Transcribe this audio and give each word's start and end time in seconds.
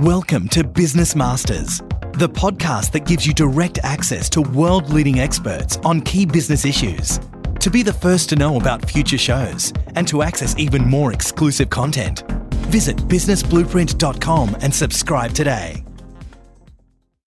Welcome 0.00 0.48
to 0.48 0.64
Business 0.64 1.14
Masters, 1.14 1.80
the 2.14 2.26
podcast 2.26 2.92
that 2.92 3.04
gives 3.04 3.26
you 3.26 3.34
direct 3.34 3.80
access 3.82 4.30
to 4.30 4.40
world 4.40 4.88
leading 4.88 5.20
experts 5.20 5.76
on 5.84 6.00
key 6.00 6.24
business 6.24 6.64
issues. 6.64 7.20
To 7.58 7.68
be 7.68 7.82
the 7.82 7.92
first 7.92 8.30
to 8.30 8.36
know 8.36 8.56
about 8.56 8.88
future 8.88 9.18
shows 9.18 9.74
and 9.96 10.08
to 10.08 10.22
access 10.22 10.56
even 10.56 10.88
more 10.88 11.12
exclusive 11.12 11.68
content, 11.68 12.22
visit 12.70 12.96
businessblueprint.com 12.96 14.56
and 14.62 14.74
subscribe 14.74 15.32
today. 15.32 15.84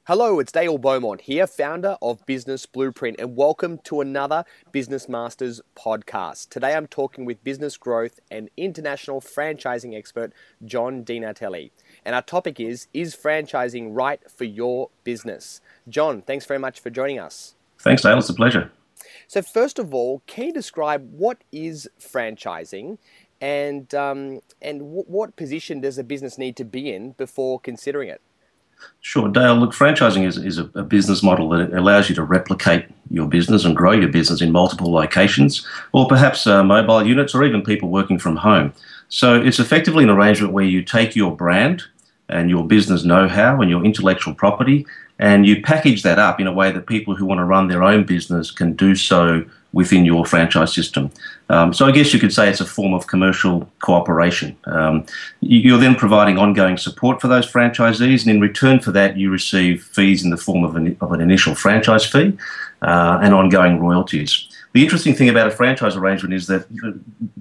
Hello, 0.07 0.39
it's 0.39 0.51
Dale 0.51 0.77
Beaumont 0.77 1.21
here, 1.21 1.47
founder 1.47 1.95
of 2.01 2.25
Business 2.25 2.65
Blueprint, 2.65 3.19
and 3.19 3.37
welcome 3.37 3.77
to 3.85 4.01
another 4.01 4.45
Business 4.71 5.07
Masters 5.07 5.61
podcast. 5.77 6.49
Today 6.49 6.73
I'm 6.73 6.87
talking 6.87 7.23
with 7.23 7.41
business 7.43 7.77
growth 7.77 8.19
and 8.31 8.49
international 8.57 9.21
franchising 9.21 9.95
expert 9.95 10.33
John 10.65 11.05
DiNatale. 11.05 11.71
And 12.05 12.15
our 12.15 12.21
topic 12.21 12.59
is 12.59 12.87
Is 12.93 13.15
franchising 13.15 13.89
right 13.91 14.19
for 14.29 14.43
your 14.43 14.89
business? 15.03 15.61
John, 15.87 16.21
thanks 16.21 16.45
very 16.45 16.59
much 16.59 16.79
for 16.79 16.89
joining 16.89 17.19
us. 17.19 17.55
Thanks, 17.79 18.01
Dale. 18.01 18.17
It's 18.17 18.29
a 18.29 18.33
pleasure. 18.33 18.71
So, 19.27 19.41
first 19.41 19.79
of 19.79 19.93
all, 19.93 20.21
can 20.27 20.45
you 20.45 20.53
describe 20.53 21.11
what 21.11 21.43
is 21.51 21.89
franchising 21.99 22.97
and, 23.41 23.93
um, 23.93 24.41
and 24.61 24.79
w- 24.79 25.05
what 25.07 25.35
position 25.35 25.81
does 25.81 25.97
a 25.97 26.03
business 26.03 26.37
need 26.37 26.55
to 26.57 26.65
be 26.65 26.93
in 26.93 27.11
before 27.11 27.59
considering 27.59 28.09
it? 28.09 28.21
Sure, 29.01 29.29
Dale. 29.29 29.55
Look, 29.55 29.71
franchising 29.71 30.25
is, 30.25 30.37
is 30.37 30.57
a, 30.57 30.69
a, 30.75 30.83
business 30.83 31.23
model 31.23 31.49
that 31.49 31.73
allows 31.73 32.09
you 32.09 32.15
to 32.15 32.23
replicate 32.23 32.85
your 33.09 33.27
business 33.27 33.65
and 33.65 33.75
grow 33.75 33.91
your 33.91 34.09
business 34.09 34.41
in 34.41 34.51
multiple 34.51 34.91
locations, 34.91 35.65
or 35.93 36.07
perhaps 36.07 36.47
uh, 36.47 36.63
mobile 36.63 37.05
units, 37.05 37.33
or 37.33 37.43
even 37.43 37.61
people 37.61 37.89
working 37.89 38.19
from 38.19 38.35
home. 38.35 38.73
So 39.09 39.41
it's 39.41 39.59
effectively 39.59 40.03
an 40.03 40.09
arrangement 40.09 40.53
where 40.53 40.65
you 40.65 40.81
take 40.81 41.15
your 41.15 41.35
brand 41.35 41.83
and 42.29 42.49
your 42.49 42.65
business 42.65 43.03
know 43.03 43.27
how 43.27 43.61
and 43.61 43.69
your 43.69 43.83
intellectual 43.83 44.33
property, 44.33 44.85
and 45.19 45.45
you 45.45 45.61
package 45.61 46.03
that 46.03 46.19
up 46.19 46.39
in 46.39 46.47
a 46.47 46.53
way 46.53 46.71
that 46.71 46.87
people 46.87 47.15
who 47.15 47.25
want 47.25 47.39
to 47.39 47.45
run 47.45 47.67
their 47.67 47.83
own 47.83 48.03
business 48.03 48.51
can 48.51 48.73
do 48.73 48.95
so 48.95 49.45
within 49.73 50.05
your 50.05 50.25
franchise 50.25 50.73
system. 50.73 51.11
Um, 51.49 51.73
so 51.73 51.85
I 51.85 51.91
guess 51.91 52.13
you 52.13 52.19
could 52.19 52.31
say 52.31 52.49
it's 52.49 52.61
a 52.61 52.65
form 52.65 52.93
of 52.93 53.07
commercial 53.07 53.69
cooperation. 53.81 54.55
Um, 54.65 55.05
you're 55.41 55.79
then 55.79 55.95
providing 55.95 56.37
ongoing 56.37 56.77
support 56.77 57.19
for 57.19 57.27
those 57.27 57.51
franchisees, 57.51 58.21
and 58.21 58.35
in 58.35 58.39
return 58.39 58.79
for 58.79 58.91
that, 58.91 59.17
you 59.17 59.29
receive 59.29 59.83
fees 59.83 60.23
in 60.23 60.29
the 60.29 60.37
form 60.37 60.63
of 60.63 60.75
an, 60.75 60.95
of 61.01 61.11
an 61.11 61.21
initial 61.21 61.55
franchise 61.55 62.05
fee 62.05 62.37
uh, 62.81 63.19
and 63.21 63.33
ongoing 63.33 63.79
royalties. 63.79 64.47
The 64.73 64.81
interesting 64.81 65.13
thing 65.13 65.29
about 65.29 65.47
a 65.47 65.51
franchise 65.51 65.95
arrangement 65.95 66.33
is 66.33 66.47
that 66.47 66.67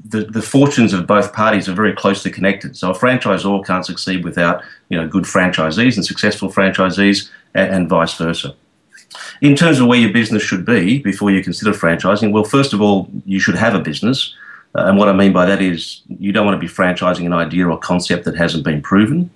the, 0.05 0.25
the 0.25 0.42
fortunes 0.42 0.92
of 0.92 1.06
both 1.06 1.33
parties 1.33 1.66
are 1.69 1.72
very 1.75 1.94
closely 1.94 2.30
connected. 2.30 2.77
So 2.77 2.91
a 2.91 2.94
franchisor 2.94 3.64
can't 3.64 3.86
succeed 3.86 4.25
without 4.25 4.62
you 4.91 4.98
know 4.98 5.08
good 5.08 5.25
franchisees 5.25 5.97
and 5.97 6.05
successful 6.05 6.50
franchisees, 6.50 7.30
and, 7.55 7.75
and 7.75 7.88
vice 7.88 8.14
versa. 8.14 8.55
In 9.41 9.56
terms 9.56 9.80
of 9.80 9.86
where 9.86 9.98
your 9.98 10.12
business 10.12 10.42
should 10.42 10.64
be 10.64 10.98
before 10.98 11.30
you 11.30 11.42
consider 11.42 11.72
franchising, 11.72 12.32
well, 12.32 12.44
first 12.44 12.72
of 12.72 12.80
all, 12.80 13.10
you 13.24 13.41
should 13.41 13.56
have 13.56 13.74
a 13.74 13.80
business. 13.80 14.34
Uh, 14.74 14.84
and 14.86 14.98
what 14.98 15.08
I 15.08 15.12
mean 15.12 15.32
by 15.32 15.46
that 15.46 15.60
is 15.60 16.02
you 16.08 16.32
don't 16.32 16.46
want 16.46 16.60
to 16.60 16.66
be 16.66 16.72
franchising 16.72 17.27
an 17.27 17.32
idea 17.32 17.69
or 17.69 17.78
concept 17.78 18.24
that 18.24 18.36
hasn't 18.36 18.64
been 18.64 18.80
proven. 18.80 19.30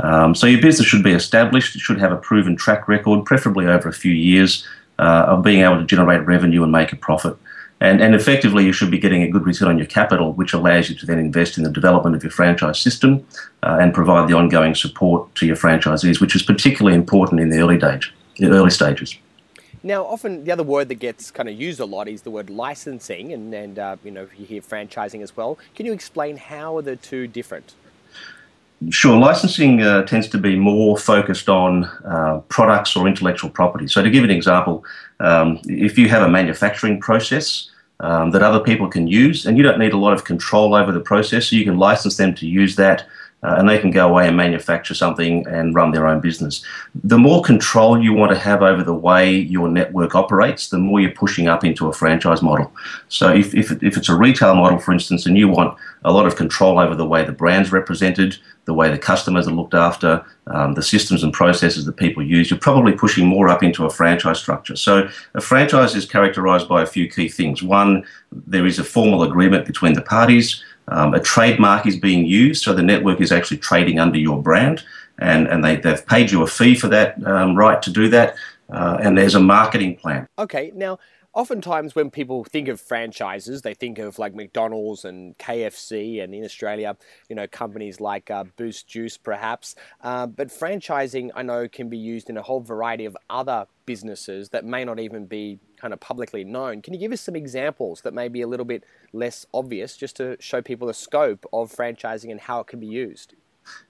Um, 0.00 0.34
so 0.34 0.46
your 0.46 0.62
business 0.62 0.86
should 0.86 1.02
be 1.02 1.12
established. 1.12 1.74
It 1.74 1.80
should 1.80 1.98
have 1.98 2.12
a 2.12 2.16
proven 2.16 2.56
track 2.56 2.88
record, 2.88 3.24
preferably 3.24 3.66
over 3.66 3.88
a 3.88 3.92
few 3.92 4.12
years, 4.12 4.66
uh, 4.98 5.26
of 5.28 5.42
being 5.42 5.62
able 5.62 5.78
to 5.78 5.84
generate 5.84 6.24
revenue 6.26 6.62
and 6.62 6.72
make 6.72 6.92
a 6.92 6.96
profit. 6.96 7.36
And, 7.80 8.00
and 8.00 8.14
effectively, 8.14 8.64
you 8.64 8.72
should 8.72 8.90
be 8.90 8.98
getting 8.98 9.22
a 9.22 9.30
good 9.30 9.46
return 9.46 9.68
on 9.68 9.78
your 9.78 9.86
capital, 9.86 10.32
which 10.32 10.52
allows 10.52 10.90
you 10.90 10.96
to 10.96 11.06
then 11.06 11.18
invest 11.18 11.58
in 11.58 11.64
the 11.64 11.70
development 11.70 12.16
of 12.16 12.24
your 12.24 12.32
franchise 12.32 12.80
system 12.80 13.24
uh, 13.62 13.78
and 13.80 13.94
provide 13.94 14.28
the 14.28 14.34
ongoing 14.34 14.74
support 14.74 15.32
to 15.36 15.46
your 15.46 15.54
franchisees, 15.54 16.20
which 16.20 16.34
is 16.34 16.42
particularly 16.42 16.96
important 16.96 17.40
in 17.40 17.50
the 17.50 17.58
early, 17.58 17.78
stage, 17.78 18.12
the 18.38 18.50
early 18.50 18.70
stages. 18.70 19.16
Now, 19.82 20.04
often 20.04 20.44
the 20.44 20.50
other 20.50 20.62
word 20.62 20.88
that 20.88 20.96
gets 20.96 21.30
kind 21.30 21.48
of 21.48 21.54
used 21.54 21.78
a 21.80 21.84
lot 21.84 22.08
is 22.08 22.22
the 22.22 22.30
word 22.30 22.50
licensing, 22.50 23.32
and, 23.32 23.54
and 23.54 23.78
uh, 23.78 23.96
you 24.02 24.10
know 24.10 24.28
you 24.36 24.46
hear 24.46 24.60
franchising 24.60 25.22
as 25.22 25.36
well. 25.36 25.58
Can 25.74 25.86
you 25.86 25.92
explain 25.92 26.36
how 26.36 26.76
are 26.76 26.82
the 26.82 26.96
two 26.96 27.26
different? 27.26 27.74
Sure. 28.90 29.18
Licensing 29.18 29.82
uh, 29.82 30.02
tends 30.02 30.28
to 30.28 30.38
be 30.38 30.56
more 30.56 30.96
focused 30.96 31.48
on 31.48 31.84
uh, 32.04 32.40
products 32.48 32.94
or 32.94 33.08
intellectual 33.08 33.50
property. 33.50 33.88
So, 33.88 34.02
to 34.02 34.10
give 34.10 34.24
an 34.24 34.30
example, 34.30 34.84
um, 35.20 35.60
if 35.64 35.98
you 35.98 36.08
have 36.08 36.22
a 36.22 36.28
manufacturing 36.28 37.00
process 37.00 37.70
um, 38.00 38.30
that 38.30 38.42
other 38.42 38.60
people 38.60 38.88
can 38.88 39.06
use, 39.06 39.46
and 39.46 39.56
you 39.56 39.62
don't 39.62 39.78
need 39.78 39.92
a 39.92 39.96
lot 39.96 40.12
of 40.12 40.24
control 40.24 40.74
over 40.74 40.92
the 40.92 41.00
process, 41.00 41.48
so 41.48 41.56
you 41.56 41.64
can 41.64 41.76
license 41.76 42.16
them 42.16 42.34
to 42.34 42.46
use 42.46 42.76
that 42.76 43.06
uh, 43.42 43.54
and 43.58 43.68
they 43.68 43.78
can 43.78 43.90
go 43.90 44.08
away 44.08 44.26
and 44.26 44.36
manufacture 44.36 44.94
something 44.94 45.46
and 45.46 45.74
run 45.74 45.92
their 45.92 46.08
own 46.08 46.20
business. 46.20 46.64
The 47.04 47.18
more 47.18 47.40
control 47.42 48.02
you 48.02 48.12
want 48.12 48.32
to 48.32 48.38
have 48.38 48.62
over 48.62 48.82
the 48.82 48.94
way 48.94 49.30
your 49.30 49.68
network 49.68 50.14
operates, 50.14 50.68
the 50.68 50.78
more 50.78 51.00
you're 51.00 51.12
pushing 51.12 51.46
up 51.46 51.64
into 51.64 51.88
a 51.88 51.92
franchise 51.92 52.42
model. 52.42 52.72
So 53.08 53.32
if, 53.32 53.54
if, 53.54 53.70
if 53.82 53.96
it's 53.96 54.08
a 54.08 54.16
retail 54.16 54.54
model, 54.56 54.78
for 54.78 54.92
instance, 54.92 55.26
and 55.26 55.38
you 55.38 55.48
want 55.48 55.78
a 56.04 56.12
lot 56.12 56.26
of 56.26 56.36
control 56.36 56.78
over 56.80 56.94
the 56.94 57.06
way 57.06 57.24
the 57.24 57.32
brand's 57.32 57.70
represented, 57.70 58.36
the 58.64 58.74
way 58.74 58.90
the 58.90 58.98
customers 58.98 59.46
are 59.46 59.52
looked 59.52 59.74
after, 59.74 60.24
um, 60.48 60.74
the 60.74 60.82
systems 60.82 61.22
and 61.22 61.32
processes 61.32 61.86
that 61.86 61.96
people 61.96 62.22
use, 62.22 62.50
you're 62.50 62.58
probably 62.58 62.92
pushing 62.92 63.26
more 63.26 63.48
up 63.48 63.62
into 63.62 63.86
a 63.86 63.90
franchise 63.90 64.38
structure. 64.38 64.76
So 64.76 65.08
a 65.34 65.40
franchise 65.40 65.94
is 65.94 66.06
characterized 66.06 66.68
by 66.68 66.82
a 66.82 66.86
few 66.86 67.08
key 67.08 67.28
things. 67.28 67.62
One, 67.62 68.04
there 68.32 68.66
is 68.66 68.78
a 68.78 68.84
formal 68.84 69.22
agreement 69.22 69.64
between 69.64 69.94
the 69.94 70.02
parties. 70.02 70.62
Um, 70.90 71.14
a 71.14 71.20
trademark 71.20 71.86
is 71.86 71.96
being 71.96 72.24
used, 72.26 72.62
so 72.62 72.72
the 72.72 72.82
network 72.82 73.20
is 73.20 73.32
actually 73.32 73.58
trading 73.58 73.98
under 73.98 74.18
your 74.18 74.42
brand, 74.42 74.82
and, 75.18 75.46
and 75.48 75.64
they, 75.64 75.76
they've 75.76 76.06
paid 76.06 76.30
you 76.30 76.42
a 76.42 76.46
fee 76.46 76.74
for 76.74 76.88
that 76.88 77.24
um, 77.26 77.56
right 77.56 77.80
to 77.82 77.90
do 77.90 78.08
that, 78.08 78.34
uh, 78.70 78.98
and 79.00 79.16
there's 79.16 79.34
a 79.34 79.40
marketing 79.40 79.96
plan. 79.96 80.26
Okay, 80.38 80.72
now, 80.74 80.98
oftentimes 81.34 81.94
when 81.94 82.10
people 82.10 82.44
think 82.44 82.68
of 82.68 82.80
franchises, 82.80 83.62
they 83.62 83.74
think 83.74 83.98
of 83.98 84.18
like 84.18 84.34
McDonald's 84.34 85.04
and 85.04 85.36
KFC, 85.38 86.22
and 86.22 86.34
in 86.34 86.44
Australia, 86.44 86.96
you 87.28 87.36
know, 87.36 87.46
companies 87.46 88.00
like 88.00 88.30
uh, 88.30 88.44
Boost 88.56 88.88
Juice 88.88 89.16
perhaps. 89.16 89.74
Uh, 90.02 90.26
but 90.26 90.48
franchising, 90.48 91.30
I 91.34 91.42
know, 91.42 91.68
can 91.68 91.88
be 91.88 91.98
used 91.98 92.28
in 92.30 92.36
a 92.36 92.42
whole 92.42 92.60
variety 92.60 93.04
of 93.04 93.16
other 93.30 93.66
businesses 93.86 94.50
that 94.50 94.64
may 94.64 94.84
not 94.84 94.98
even 94.98 95.26
be 95.26 95.60
kind 95.80 95.94
of 95.94 96.00
publicly 96.00 96.44
known. 96.44 96.82
Can 96.82 96.94
you 96.94 97.00
give 97.00 97.12
us 97.12 97.20
some 97.20 97.36
examples 97.36 98.02
that 98.02 98.14
may 98.14 98.28
be 98.28 98.42
a 98.42 98.46
little 98.46 98.66
bit 98.66 98.84
less 99.12 99.46
obvious 99.54 99.96
just 99.96 100.16
to 100.16 100.36
show 100.40 100.60
people 100.62 100.86
the 100.86 100.94
scope 100.94 101.46
of 101.52 101.72
franchising 101.72 102.30
and 102.30 102.40
how 102.40 102.60
it 102.60 102.66
can 102.66 102.80
be 102.80 102.86
used? 102.86 103.34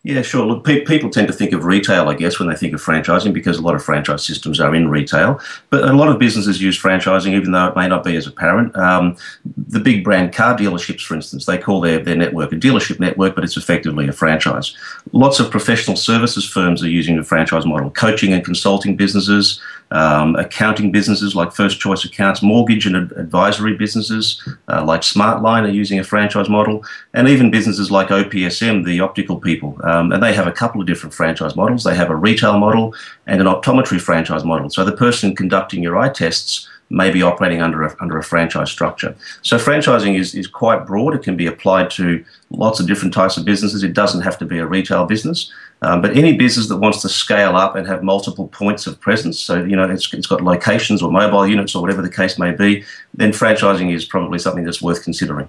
Yeah, 0.04 0.22
sure. 0.22 0.46
Look, 0.46 0.64
pe- 0.64 0.84
people 0.84 1.10
tend 1.10 1.26
to 1.28 1.32
think 1.32 1.52
of 1.52 1.64
retail, 1.64 2.08
I 2.08 2.14
guess, 2.14 2.38
when 2.38 2.48
they 2.48 2.54
think 2.54 2.72
of 2.72 2.82
franchising 2.82 3.32
because 3.32 3.58
a 3.58 3.62
lot 3.62 3.74
of 3.74 3.84
franchise 3.84 4.24
systems 4.24 4.60
are 4.60 4.74
in 4.74 4.88
retail. 4.88 5.40
But 5.70 5.84
a 5.84 5.92
lot 5.92 6.08
of 6.08 6.18
businesses 6.18 6.62
use 6.62 6.80
franchising, 6.80 7.32
even 7.34 7.52
though 7.52 7.66
it 7.66 7.76
may 7.76 7.88
not 7.88 8.04
be 8.04 8.16
as 8.16 8.26
apparent. 8.26 8.76
Um, 8.76 9.16
the 9.56 9.80
big 9.80 10.04
brand 10.04 10.32
car 10.32 10.56
dealerships, 10.56 11.02
for 11.02 11.14
instance, 11.14 11.46
they 11.46 11.58
call 11.58 11.80
their, 11.80 11.98
their 11.98 12.16
network 12.16 12.52
a 12.52 12.56
dealership 12.56 13.00
network, 13.00 13.34
but 13.34 13.44
it's 13.44 13.56
effectively 13.56 14.08
a 14.08 14.12
franchise. 14.12 14.76
Lots 15.12 15.40
of 15.40 15.50
professional 15.50 15.96
services 15.96 16.48
firms 16.48 16.82
are 16.82 16.88
using 16.88 17.16
the 17.16 17.24
franchise 17.24 17.66
model, 17.66 17.90
coaching 17.90 18.32
and 18.32 18.44
consulting 18.44 18.96
businesses, 18.96 19.60
um, 19.90 20.36
accounting 20.36 20.92
businesses 20.92 21.34
like 21.34 21.52
First 21.52 21.80
Choice 21.80 22.04
Accounts, 22.04 22.42
mortgage 22.42 22.86
and 22.86 22.96
advisory 22.96 23.74
businesses 23.74 24.46
uh, 24.68 24.84
like 24.84 25.00
Smartline 25.00 25.64
are 25.64 25.70
using 25.70 25.98
a 25.98 26.04
franchise 26.04 26.48
model, 26.48 26.84
and 27.14 27.28
even 27.28 27.50
businesses 27.50 27.90
like 27.90 28.08
OPSM, 28.08 28.84
the 28.84 29.00
optical 29.00 29.40
people. 29.40 29.78
Um, 29.84 30.12
and 30.12 30.22
they 30.22 30.34
have 30.34 30.46
a 30.46 30.52
couple 30.52 30.80
of 30.80 30.86
different 30.86 31.14
franchise 31.14 31.56
models. 31.56 31.84
They 31.84 31.94
have 31.94 32.10
a 32.10 32.16
retail 32.16 32.58
model 32.58 32.94
and 33.26 33.40
an 33.40 33.46
optometry 33.46 34.00
franchise 34.00 34.44
model. 34.44 34.70
So 34.70 34.84
the 34.84 34.92
person 34.96 35.34
conducting 35.34 35.82
your 35.82 35.96
eye 35.96 36.10
tests 36.10 36.68
may 36.90 37.10
be 37.10 37.22
operating 37.22 37.60
under 37.60 37.82
a, 37.82 37.96
under 38.00 38.18
a 38.18 38.22
franchise 38.22 38.70
structure. 38.70 39.14
So 39.42 39.58
franchising 39.58 40.18
is, 40.18 40.34
is 40.34 40.46
quite 40.46 40.86
broad. 40.86 41.14
It 41.14 41.22
can 41.22 41.36
be 41.36 41.46
applied 41.46 41.90
to 41.92 42.24
lots 42.50 42.80
of 42.80 42.86
different 42.86 43.12
types 43.12 43.36
of 43.36 43.44
businesses. 43.44 43.82
It 43.82 43.92
doesn't 43.92 44.22
have 44.22 44.38
to 44.38 44.46
be 44.46 44.58
a 44.58 44.66
retail 44.66 45.04
business. 45.04 45.52
Um, 45.82 46.02
but 46.02 46.16
any 46.16 46.36
business 46.36 46.68
that 46.68 46.78
wants 46.78 47.02
to 47.02 47.08
scale 47.08 47.56
up 47.56 47.76
and 47.76 47.86
have 47.86 48.02
multiple 48.02 48.48
points 48.48 48.86
of 48.86 48.98
presence, 49.00 49.38
so 49.38 49.62
you 49.62 49.76
know 49.76 49.88
it's, 49.88 50.12
it's 50.12 50.26
got 50.26 50.40
locations 50.40 51.02
or 51.02 51.12
mobile 51.12 51.46
units 51.46 51.74
or 51.74 51.82
whatever 51.82 52.02
the 52.02 52.10
case 52.10 52.38
may 52.38 52.50
be, 52.50 52.84
then 53.14 53.30
franchising 53.30 53.94
is 53.94 54.04
probably 54.04 54.38
something 54.40 54.64
that's 54.64 54.82
worth 54.82 55.04
considering. 55.04 55.48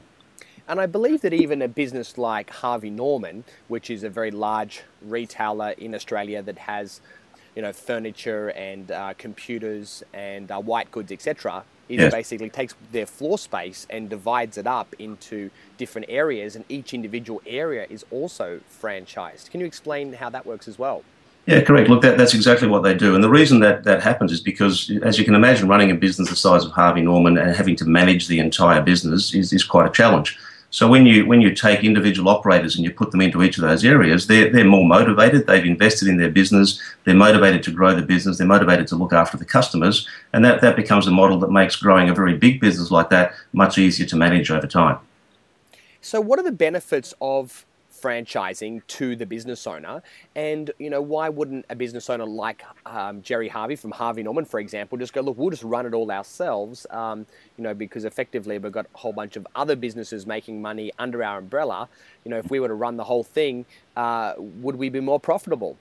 And 0.67 0.79
I 0.79 0.85
believe 0.85 1.21
that 1.21 1.33
even 1.33 1.63
a 1.63 1.67
business 1.67 2.15
like 2.15 2.51
Harvey 2.51 2.91
Norman, 2.91 3.43
which 3.69 3.89
is 3.89 4.03
a 4.03 4.09
very 4.09 4.29
large 4.29 4.83
retailer 5.01 5.71
in 5.71 5.95
Australia 5.95 6.43
that 6.43 6.59
has, 6.59 7.01
you 7.55 7.61
know, 7.61 7.73
furniture 7.73 8.49
and 8.49 8.91
uh, 8.91 9.13
computers 9.17 10.03
and 10.13 10.51
uh, 10.51 10.59
white 10.59 10.91
goods, 10.91 11.11
etc., 11.11 11.63
is 11.87 11.99
yes. 11.99 12.13
basically 12.13 12.49
takes 12.49 12.75
their 12.91 13.07
floor 13.07 13.37
space 13.37 13.87
and 13.89 14.09
divides 14.09 14.57
it 14.57 14.67
up 14.67 14.93
into 14.99 15.49
different 15.77 16.07
areas, 16.07 16.55
and 16.55 16.63
each 16.69 16.93
individual 16.93 17.41
area 17.47 17.87
is 17.89 18.05
also 18.11 18.61
franchised. 18.81 19.49
Can 19.49 19.59
you 19.59 19.65
explain 19.65 20.13
how 20.13 20.29
that 20.29 20.45
works 20.45 20.67
as 20.67 20.77
well? 20.77 21.03
Yeah, 21.45 21.61
correct. 21.61 21.89
Look, 21.89 22.03
that, 22.03 22.15
that's 22.15 22.35
exactly 22.35 22.67
what 22.67 22.83
they 22.83 22.93
do. 22.93 23.15
And 23.15 23.23
the 23.23 23.29
reason 23.29 23.59
that 23.61 23.83
that 23.85 24.03
happens 24.03 24.31
is 24.31 24.39
because, 24.39 24.91
as 25.01 25.17
you 25.17 25.25
can 25.25 25.33
imagine, 25.33 25.67
running 25.67 25.89
a 25.89 25.95
business 25.95 26.29
the 26.29 26.35
size 26.35 26.63
of 26.63 26.71
Harvey 26.71 27.01
Norman 27.01 27.39
and 27.39 27.55
having 27.55 27.75
to 27.77 27.85
manage 27.85 28.27
the 28.27 28.39
entire 28.39 28.81
business 28.81 29.33
is, 29.33 29.51
is 29.51 29.63
quite 29.63 29.87
a 29.87 29.89
challenge. 29.89 30.37
So 30.71 30.87
when 30.87 31.05
you 31.05 31.25
when 31.25 31.41
you 31.41 31.53
take 31.53 31.83
individual 31.83 32.29
operators 32.29 32.75
and 32.75 32.85
you 32.85 32.91
put 32.91 33.11
them 33.11 33.21
into 33.21 33.41
each 33.41 33.57
of 33.57 33.63
those 33.63 33.83
areas, 33.83 34.27
they're 34.27 34.51
they're 34.51 34.65
more 34.65 34.85
motivated. 34.85 35.47
They've 35.47 35.65
invested 35.65 36.07
in 36.07 36.17
their 36.17 36.29
business. 36.29 36.79
They're 37.05 37.15
motivated 37.15 37.63
to 37.63 37.71
grow 37.71 37.95
the 37.95 38.03
business. 38.03 38.37
They're 38.37 38.45
motivated 38.45 38.87
to 38.87 38.95
look 38.95 39.11
after 39.11 39.35
the 39.35 39.45
customers, 39.45 40.07
and 40.31 40.45
that 40.45 40.61
that 40.61 40.75
becomes 40.75 41.07
a 41.07 41.11
model 41.11 41.39
that 41.39 41.51
makes 41.51 41.75
growing 41.75 42.09
a 42.09 42.13
very 42.13 42.37
big 42.37 42.61
business 42.61 42.91
like 42.91 43.09
that 43.09 43.33
much 43.51 43.79
easier 43.79 44.05
to 44.05 44.15
manage 44.15 44.51
over 44.51 44.67
time. 44.67 44.99
So, 46.01 46.21
what 46.21 46.37
are 46.39 46.43
the 46.43 46.51
benefits 46.51 47.15
of 47.19 47.65
franchising 48.01 48.85
to 48.87 49.15
the 49.15 49.25
business 49.25 49.65
owner. 49.67 50.01
And, 50.35 50.71
you 50.77 50.89
know, 50.89 51.01
why 51.01 51.29
wouldn't 51.29 51.65
a 51.69 51.75
business 51.75 52.09
owner 52.09 52.25
like 52.25 52.63
um, 52.85 53.21
Gerry 53.21 53.47
Harvey 53.47 53.75
from 53.75 53.91
Harvey 53.91 54.23
Norman, 54.23 54.45
for 54.45 54.59
example, 54.59 54.97
just 54.97 55.13
go, 55.13 55.21
look, 55.21 55.37
we'll 55.37 55.49
just 55.49 55.63
run 55.63 55.85
it 55.85 55.93
all 55.93 56.11
ourselves, 56.11 56.85
um, 56.89 57.25
you 57.57 57.63
know, 57.63 57.73
because 57.73 58.05
effectively 58.05 58.57
we've 58.57 58.71
got 58.71 58.85
a 58.93 58.97
whole 58.97 59.13
bunch 59.13 59.35
of 59.35 59.47
other 59.55 59.75
businesses 59.75 60.25
making 60.25 60.61
money 60.61 60.91
under 60.99 61.23
our 61.23 61.39
umbrella. 61.39 61.89
You 62.23 62.31
know, 62.31 62.37
if 62.37 62.49
we 62.49 62.59
were 62.59 62.67
to 62.67 62.73
run 62.73 62.97
the 62.97 63.03
whole 63.03 63.23
thing, 63.23 63.65
uh, 63.95 64.33
would 64.37 64.75
we 64.75 64.89
be 64.89 64.99
more 64.99 65.19
profitable? 65.19 65.77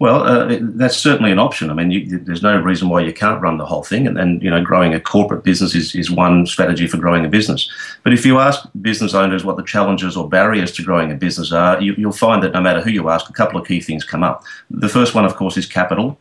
Well, 0.00 0.24
uh, 0.24 0.58
that's 0.60 0.96
certainly 0.96 1.30
an 1.30 1.38
option. 1.38 1.70
I 1.70 1.74
mean, 1.74 1.90
you, 1.92 2.18
there's 2.18 2.42
no 2.42 2.60
reason 2.60 2.88
why 2.88 3.02
you 3.02 3.12
can't 3.12 3.40
run 3.40 3.58
the 3.58 3.64
whole 3.64 3.84
thing, 3.84 4.08
and, 4.08 4.18
and 4.18 4.42
you 4.42 4.50
know, 4.50 4.62
growing 4.62 4.92
a 4.92 5.00
corporate 5.00 5.44
business 5.44 5.74
is, 5.74 5.94
is 5.94 6.10
one 6.10 6.46
strategy 6.46 6.88
for 6.88 6.96
growing 6.96 7.24
a 7.24 7.28
business. 7.28 7.70
But 8.02 8.12
if 8.12 8.26
you 8.26 8.40
ask 8.40 8.68
business 8.82 9.14
owners 9.14 9.44
what 9.44 9.56
the 9.56 9.62
challenges 9.62 10.16
or 10.16 10.28
barriers 10.28 10.72
to 10.72 10.82
growing 10.82 11.12
a 11.12 11.14
business 11.14 11.52
are, 11.52 11.80
you, 11.80 11.94
you'll 11.96 12.12
find 12.12 12.42
that 12.42 12.52
no 12.52 12.60
matter 12.60 12.80
who 12.80 12.90
you 12.90 13.08
ask, 13.08 13.30
a 13.30 13.32
couple 13.32 13.60
of 13.60 13.68
key 13.68 13.80
things 13.80 14.02
come 14.02 14.24
up. 14.24 14.44
The 14.68 14.88
first 14.88 15.14
one, 15.14 15.24
of 15.24 15.36
course, 15.36 15.56
is 15.56 15.66
capital. 15.66 16.18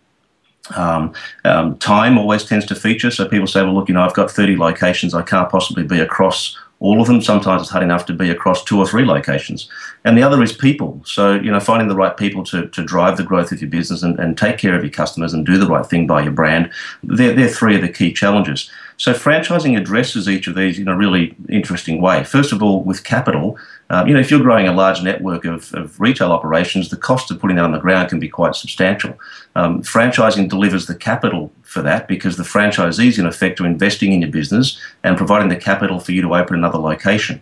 Um, 0.76 1.14
um, 1.44 1.78
time 1.80 2.18
always 2.18 2.46
tends 2.46 2.66
to 2.68 2.76
feature. 2.76 3.12
So 3.12 3.28
people 3.28 3.48
say, 3.48 3.64
well, 3.64 3.74
look, 3.74 3.90
you 3.90 3.96
know, 3.96 4.04
I've 4.04 4.14
got 4.14 4.32
30 4.32 4.56
locations. 4.56 5.14
I 5.14 5.24
can't 5.24 5.50
possibly 5.50 5.84
be 5.84 6.00
across 6.00 6.58
all 6.84 7.00
of 7.00 7.08
them. 7.08 7.22
Sometimes 7.22 7.62
it's 7.62 7.72
hard 7.72 7.84
enough 7.84 8.06
to 8.08 8.14
be 8.14 8.30
across 8.30 8.62
two 8.64 8.78
or 8.78 8.86
three 8.86 9.06
locations. 9.06 9.70
And 10.04 10.18
the 10.18 10.22
other 10.22 10.44
is 10.44 10.52
people. 10.52 11.02
So, 11.06 11.36
you 11.36 11.50
know, 11.50 11.62
finding 11.62 11.88
the 11.88 11.96
right 11.96 12.16
people 12.16 12.44
to, 12.44 12.68
to 12.68 12.84
drive 12.84 13.16
the 13.16 13.24
growth 13.24 13.54
of 13.54 13.62
your 13.62 13.70
business 13.70 14.04
and, 14.04 14.20
and 14.20 14.38
take 14.38 14.58
care 14.58 14.76
of 14.76 14.84
your 14.84 14.92
customers 14.92 15.34
and 15.34 15.46
do 15.46 15.58
the 15.58 15.66
right 15.66 15.86
thing 15.86 16.08
by 16.08 16.22
your 16.22 16.34
brand, 16.34 16.70
they're, 17.02 17.34
they're 17.34 17.48
three 17.48 17.76
of 17.76 17.82
the 17.82 17.88
key 17.88 18.12
challenges. 18.12 18.70
So 19.04 19.14
franchising 19.14 19.78
addresses 19.78 20.30
each 20.30 20.48
of 20.48 20.56
these 20.56 20.80
in 20.80 20.88
a 20.88 20.96
really 20.96 21.36
interesting 21.50 22.00
way. 22.00 22.24
First 22.24 22.54
of 22.54 22.64
all, 22.64 22.84
with 22.84 23.04
capital, 23.04 23.58
um, 23.90 24.08
you 24.08 24.14
know, 24.14 24.22
if 24.22 24.32
you're 24.32 24.40
growing 24.40 24.66
a 24.66 24.72
large 24.72 25.04
network 25.04 25.44
of, 25.44 25.74
of, 25.74 26.00
retail 26.00 26.32
operations, 26.32 26.88
the 26.88 26.96
cost 26.96 27.30
of 27.30 27.38
putting 27.38 27.58
that 27.58 27.66
on 27.66 27.74
the 27.74 27.80
ground 27.80 28.08
can 28.08 28.22
be 28.22 28.30
quite 28.30 28.56
substantial. 28.56 29.20
Um, 29.58 29.82
franchising 29.82 30.48
delivers 30.48 30.86
the 30.86 30.96
capital 30.96 31.52
for 31.64 31.82
that 31.82 32.08
because 32.08 32.38
the 32.38 32.44
franchisees, 32.44 33.20
in 33.20 33.26
effect, 33.26 33.60
are 33.60 33.66
investing 33.66 34.14
in 34.14 34.22
your 34.22 34.32
business 34.32 34.80
and 35.04 35.18
providing 35.18 35.50
the 35.50 35.58
capital 35.58 36.00
for 36.00 36.14
you 36.14 36.22
to 36.22 36.34
open 36.34 36.56
another 36.56 36.78
location. 36.78 37.42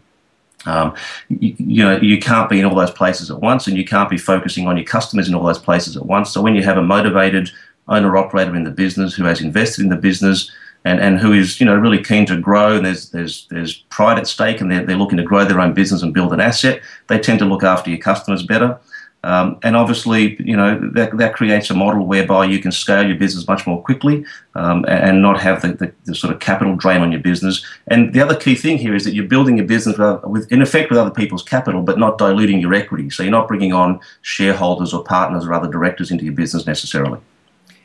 Um, 0.65 0.95
you, 1.29 1.53
you, 1.59 1.83
know, 1.83 1.97
you 1.97 2.19
can't 2.19 2.49
be 2.49 2.59
in 2.59 2.65
all 2.65 2.73
those 2.73 2.89
places 2.89 3.29
at 3.29 3.39
once, 3.39 3.67
and 3.67 3.77
you 3.77 3.85
can't 3.85 4.09
be 4.09 4.17
focusing 4.17 4.65
on 4.65 4.77
your 4.77 4.85
customers 4.87 5.29
in 5.29 5.35
all 5.35 5.43
those 5.43 5.59
places 5.59 5.95
at 5.95 6.07
once. 6.07 6.31
So 6.31 6.41
when 6.41 6.55
you 6.55 6.63
have 6.63 6.77
a 6.77 6.81
motivated 6.81 7.51
owner 7.87 8.17
operator 8.17 8.55
in 8.55 8.63
the 8.63 8.71
business 8.71 9.13
who 9.13 9.25
has 9.25 9.41
invested 9.41 9.83
in 9.83 9.89
the 9.89 9.95
business, 9.95 10.49
and, 10.85 10.99
and 10.99 11.19
who 11.19 11.33
is 11.33 11.59
you 11.59 11.65
know 11.65 11.75
really 11.75 12.03
keen 12.03 12.25
to 12.27 12.37
grow. 12.37 12.77
And 12.77 12.85
there's 12.85 13.09
there's 13.09 13.47
there's 13.47 13.73
pride 13.89 14.17
at 14.17 14.27
stake 14.27 14.61
and 14.61 14.71
they're, 14.71 14.85
they're 14.85 14.97
looking 14.97 15.17
to 15.17 15.23
grow 15.23 15.45
their 15.45 15.59
own 15.59 15.73
business 15.73 16.01
and 16.01 16.13
build 16.13 16.33
an 16.33 16.39
asset. 16.39 16.81
They 17.07 17.19
tend 17.19 17.39
to 17.39 17.45
look 17.45 17.63
after 17.63 17.89
your 17.89 17.99
customers 17.99 18.43
better. 18.43 18.79
Um, 19.23 19.59
and 19.61 19.75
obviously 19.75 20.35
you 20.41 20.57
know 20.57 20.79
that, 20.93 21.15
that 21.17 21.35
creates 21.35 21.69
a 21.69 21.75
model 21.75 22.07
whereby 22.07 22.45
you 22.45 22.57
can 22.57 22.71
scale 22.71 23.05
your 23.07 23.17
business 23.17 23.47
much 23.47 23.67
more 23.67 23.79
quickly 23.83 24.25
um, 24.55 24.83
and 24.87 25.21
not 25.21 25.39
have 25.39 25.61
the, 25.61 25.73
the, 25.73 25.93
the, 26.05 26.15
sort 26.15 26.33
of 26.33 26.39
capital 26.39 26.75
drain 26.75 27.01
on 27.01 27.11
your 27.11 27.21
business. 27.21 27.63
And 27.85 28.15
the 28.15 28.21
other 28.21 28.35
key 28.35 28.55
thing 28.55 28.79
here 28.79 28.95
is 28.95 29.03
that 29.03 29.13
you're 29.13 29.27
building 29.27 29.57
your 29.57 29.67
business 29.67 29.95
with, 29.95 30.23
with 30.23 30.51
in 30.51 30.63
effect 30.63 30.89
with 30.89 30.97
other 30.97 31.11
people's 31.11 31.43
capital 31.43 31.83
but 31.83 31.99
not 31.99 32.17
diluting 32.17 32.59
your 32.59 32.73
equity. 32.73 33.11
So 33.11 33.21
you're 33.21 33.31
not 33.31 33.47
bringing 33.47 33.73
on 33.73 33.99
shareholders 34.23 34.91
or 34.91 35.03
partners 35.03 35.45
or 35.45 35.53
other 35.53 35.69
directors 35.69 36.09
into 36.09 36.25
your 36.25 36.33
business 36.33 36.65
necessarily 36.65 37.19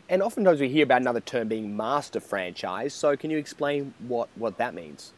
and 0.09 0.23
oftentimes 0.23 0.61
we 0.61 0.69
hear 0.69 0.85
about 0.85 1.01
another 1.01 1.21
term 1.21 1.49
being 1.49 1.77
master 1.77 2.21
franchise. 2.21 2.95
So 2.95 3.17
can 3.17 3.31
you 3.31 3.39
explain 3.39 3.95
what, 4.07 4.29
what 4.37 4.59
that 4.59 4.75
means? 4.75 5.13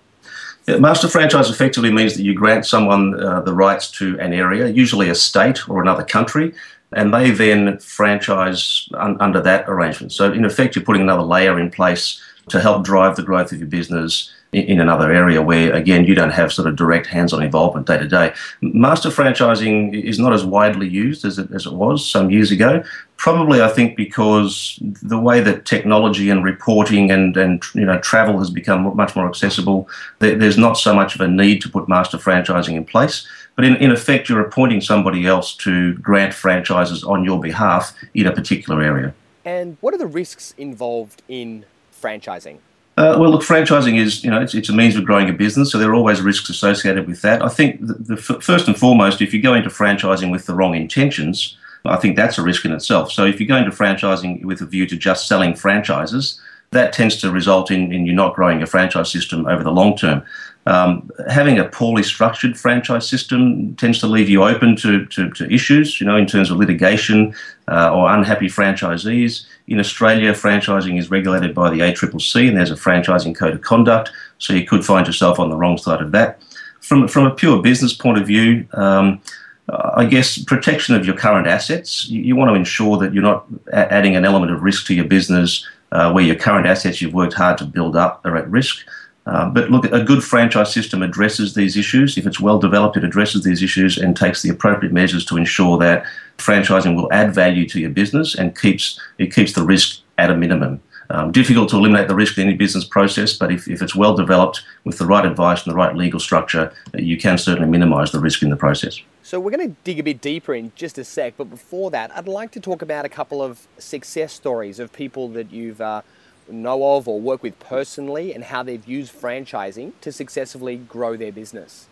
Yeah, 0.66 0.78
master 0.78 1.08
franchise 1.08 1.48
effectively 1.48 1.90
means 1.90 2.14
that 2.14 2.22
you 2.22 2.34
grant 2.34 2.66
someone 2.66 3.18
uh, 3.22 3.40
the 3.40 3.54
rights 3.54 3.90
to 3.92 4.18
an 4.20 4.32
area, 4.32 4.68
usually 4.68 5.08
a 5.08 5.14
state 5.14 5.68
or 5.68 5.80
another 5.80 6.04
country, 6.04 6.52
and 6.92 7.12
they 7.14 7.30
then 7.30 7.78
franchise 7.78 8.88
un- 8.94 9.16
under 9.20 9.40
that 9.40 9.68
arrangement. 9.68 10.12
So, 10.12 10.32
in 10.32 10.44
effect, 10.44 10.74
you're 10.74 10.84
putting 10.84 11.02
another 11.02 11.22
layer 11.22 11.58
in 11.58 11.70
place 11.70 12.20
to 12.48 12.60
help 12.60 12.84
drive 12.84 13.16
the 13.16 13.22
growth 13.22 13.52
of 13.52 13.58
your 13.58 13.68
business 13.68 14.32
in 14.52 14.80
another 14.80 15.12
area 15.12 15.42
where, 15.42 15.74
again, 15.74 16.04
you 16.04 16.14
don't 16.14 16.30
have 16.30 16.52
sort 16.52 16.66
of 16.66 16.74
direct 16.74 17.06
hands 17.06 17.34
on 17.34 17.42
involvement 17.42 17.86
day 17.86 17.98
to 17.98 18.08
day. 18.08 18.32
Master 18.62 19.10
franchising 19.10 20.02
is 20.02 20.18
not 20.18 20.32
as 20.32 20.42
widely 20.42 20.88
used 20.88 21.24
as 21.26 21.38
it, 21.38 21.50
as 21.52 21.66
it 21.66 21.74
was 21.74 22.08
some 22.08 22.30
years 22.30 22.50
ago. 22.50 22.82
Probably, 23.18 23.60
I 23.60 23.68
think, 23.68 23.94
because 23.94 24.78
the 25.02 25.18
way 25.18 25.40
that 25.40 25.66
technology 25.66 26.30
and 26.30 26.42
reporting 26.42 27.10
and, 27.10 27.36
and 27.36 27.62
you 27.74 27.84
know 27.84 27.98
travel 27.98 28.38
has 28.38 28.48
become 28.48 28.96
much 28.96 29.14
more 29.14 29.28
accessible, 29.28 29.88
there's 30.20 30.56
not 30.56 30.74
so 30.74 30.94
much 30.94 31.14
of 31.14 31.20
a 31.20 31.28
need 31.28 31.60
to 31.62 31.68
put 31.68 31.88
master 31.88 32.16
franchising 32.16 32.74
in 32.74 32.84
place. 32.84 33.28
But 33.54 33.64
in, 33.64 33.76
in 33.76 33.90
effect, 33.90 34.28
you're 34.28 34.40
appointing 34.40 34.80
somebody 34.80 35.26
else 35.26 35.54
to 35.56 35.94
grant 35.94 36.32
franchises 36.32 37.02
on 37.02 37.24
your 37.24 37.40
behalf 37.40 37.92
in 38.14 38.26
a 38.26 38.32
particular 38.32 38.80
area. 38.80 39.12
And 39.44 39.76
what 39.80 39.92
are 39.92 39.98
the 39.98 40.06
risks 40.06 40.54
involved 40.56 41.22
in 41.28 41.64
franchising? 42.00 42.58
Uh, 42.98 43.16
well, 43.16 43.30
look, 43.30 43.42
franchising 43.42 43.96
is, 43.96 44.24
you 44.24 44.30
know, 44.30 44.40
it's, 44.40 44.54
it's, 44.54 44.68
a 44.68 44.72
means 44.72 44.96
of 44.96 45.04
growing 45.04 45.30
a 45.30 45.32
business, 45.32 45.70
so 45.70 45.78
there 45.78 45.88
are 45.88 45.94
always 45.94 46.20
risks 46.20 46.50
associated 46.50 47.06
with 47.06 47.22
that. 47.22 47.40
I 47.40 47.48
think 47.48 47.80
the, 47.80 47.94
the 47.94 48.14
f- 48.14 48.42
first 48.42 48.66
and 48.66 48.76
foremost, 48.76 49.22
if 49.22 49.32
you 49.32 49.40
go 49.40 49.54
into 49.54 49.68
franchising 49.68 50.32
with 50.32 50.46
the 50.46 50.54
wrong 50.54 50.74
intentions, 50.74 51.56
I 51.84 51.94
think 51.94 52.16
that's 52.16 52.38
a 52.38 52.42
risk 52.42 52.64
in 52.64 52.72
itself. 52.72 53.12
So 53.12 53.24
if 53.24 53.38
you 53.38 53.46
go 53.46 53.54
into 53.54 53.70
franchising 53.70 54.44
with 54.44 54.62
a 54.62 54.66
view 54.66 54.84
to 54.88 54.96
just 54.96 55.28
selling 55.28 55.54
franchises, 55.54 56.40
that 56.72 56.92
tends 56.92 57.20
to 57.20 57.30
result 57.30 57.70
in, 57.70 57.92
in 57.92 58.04
you 58.04 58.12
not 58.12 58.34
growing 58.34 58.58
your 58.58 58.66
franchise 58.66 59.12
system 59.12 59.46
over 59.46 59.62
the 59.62 59.70
long 59.70 59.96
term. 59.96 60.24
Um, 60.66 61.08
having 61.30 61.56
a 61.60 61.66
poorly 61.66 62.02
structured 62.02 62.58
franchise 62.58 63.08
system 63.08 63.76
tends 63.76 64.00
to 64.00 64.08
leave 64.08 64.28
you 64.28 64.42
open 64.42 64.74
to, 64.76 65.06
to, 65.06 65.30
to 65.30 65.50
issues, 65.50 66.00
you 66.00 66.06
know, 66.06 66.16
in 66.16 66.26
terms 66.26 66.50
of 66.50 66.58
litigation 66.58 67.32
uh, 67.68 67.94
or 67.94 68.12
unhappy 68.12 68.48
franchisees. 68.48 69.46
In 69.68 69.78
Australia, 69.78 70.32
franchising 70.32 70.98
is 70.98 71.10
regulated 71.10 71.54
by 71.54 71.68
the 71.68 71.80
ACCC, 71.80 72.48
and 72.48 72.56
there's 72.56 72.70
a 72.70 72.74
franchising 72.74 73.36
code 73.36 73.54
of 73.54 73.60
conduct, 73.60 74.10
so 74.38 74.54
you 74.54 74.66
could 74.66 74.84
find 74.84 75.06
yourself 75.06 75.38
on 75.38 75.50
the 75.50 75.56
wrong 75.56 75.76
side 75.76 76.00
of 76.00 76.10
that. 76.12 76.40
From, 76.80 77.06
from 77.06 77.26
a 77.26 77.34
pure 77.34 77.60
business 77.60 77.92
point 77.92 78.18
of 78.18 78.26
view, 78.26 78.66
um, 78.72 79.20
I 79.68 80.06
guess 80.06 80.38
protection 80.38 80.94
of 80.94 81.04
your 81.04 81.14
current 81.14 81.46
assets. 81.46 82.08
You, 82.08 82.22
you, 82.22 82.36
want 82.36 82.50
to 82.50 82.54
ensure 82.54 82.96
that 82.98 83.12
you're 83.12 83.22
not 83.22 83.44
a- 83.66 83.92
adding 83.92 84.16
an 84.16 84.24
element 84.24 84.50
of 84.52 84.62
risk 84.62 84.86
to 84.86 84.94
your 84.94 85.04
business 85.04 85.66
uh, 85.92 86.10
where 86.12 86.24
your 86.24 86.36
current 86.36 86.66
assets 86.66 87.02
you've 87.02 87.12
worked 87.12 87.34
hard 87.34 87.58
to 87.58 87.66
build 87.66 87.94
up 87.94 88.22
are 88.24 88.36
at 88.36 88.48
risk. 88.50 88.86
Uh, 89.28 89.46
but 89.50 89.70
look, 89.70 89.84
a 89.92 90.02
good 90.02 90.24
franchise 90.24 90.72
system 90.72 91.02
addresses 91.02 91.52
these 91.52 91.76
issues. 91.76 92.16
If 92.16 92.26
it's 92.26 92.40
well 92.40 92.58
developed, 92.58 92.96
it 92.96 93.04
addresses 93.04 93.44
these 93.44 93.62
issues 93.62 93.98
and 93.98 94.16
takes 94.16 94.40
the 94.40 94.48
appropriate 94.48 94.92
measures 94.92 95.24
to 95.26 95.36
ensure 95.36 95.76
that 95.78 96.06
franchising 96.38 96.96
will 96.96 97.12
add 97.12 97.34
value 97.34 97.68
to 97.68 97.78
your 97.78 97.90
business 97.90 98.34
and 98.34 98.58
keeps 98.58 98.98
it 99.18 99.34
keeps 99.34 99.52
the 99.52 99.62
risk 99.62 100.00
at 100.16 100.30
a 100.30 100.36
minimum. 100.36 100.80
Um, 101.10 101.30
difficult 101.32 101.70
to 101.70 101.76
eliminate 101.76 102.08
the 102.08 102.14
risk 102.14 102.36
in 102.36 102.48
any 102.48 102.56
business 102.56 102.84
process, 102.84 103.32
but 103.32 103.50
if, 103.50 103.66
if 103.66 103.80
it's 103.80 103.94
well 103.94 104.14
developed 104.14 104.62
with 104.84 104.98
the 104.98 105.06
right 105.06 105.24
advice 105.24 105.64
and 105.64 105.72
the 105.72 105.76
right 105.76 105.96
legal 105.96 106.20
structure, 106.20 106.70
you 106.94 107.16
can 107.16 107.38
certainly 107.38 107.68
minimise 107.68 108.12
the 108.12 108.20
risk 108.20 108.42
in 108.42 108.50
the 108.50 108.56
process. 108.56 109.00
So 109.22 109.40
we're 109.40 109.50
going 109.50 109.70
to 109.70 109.76
dig 109.84 109.98
a 109.98 110.02
bit 110.02 110.20
deeper 110.20 110.54
in 110.54 110.70
just 110.74 110.98
a 110.98 111.04
sec, 111.04 111.34
but 111.38 111.48
before 111.48 111.90
that, 111.92 112.14
I'd 112.14 112.28
like 112.28 112.50
to 112.52 112.60
talk 112.60 112.82
about 112.82 113.06
a 113.06 113.08
couple 113.08 113.42
of 113.42 113.66
success 113.78 114.34
stories 114.34 114.78
of 114.78 114.92
people 114.92 115.28
that 115.28 115.50
you've 115.50 115.80
uh, 115.80 116.02
know 116.50 116.96
of 116.96 117.08
or 117.08 117.20
work 117.20 117.42
with 117.42 117.58
personally 117.58 118.34
and 118.34 118.44
how 118.44 118.62
they've 118.62 118.86
used 118.86 119.12
franchising 119.12 119.92
to 120.00 120.12
successfully 120.12 120.76
grow 120.76 121.16
their 121.16 121.32
business. 121.32 121.86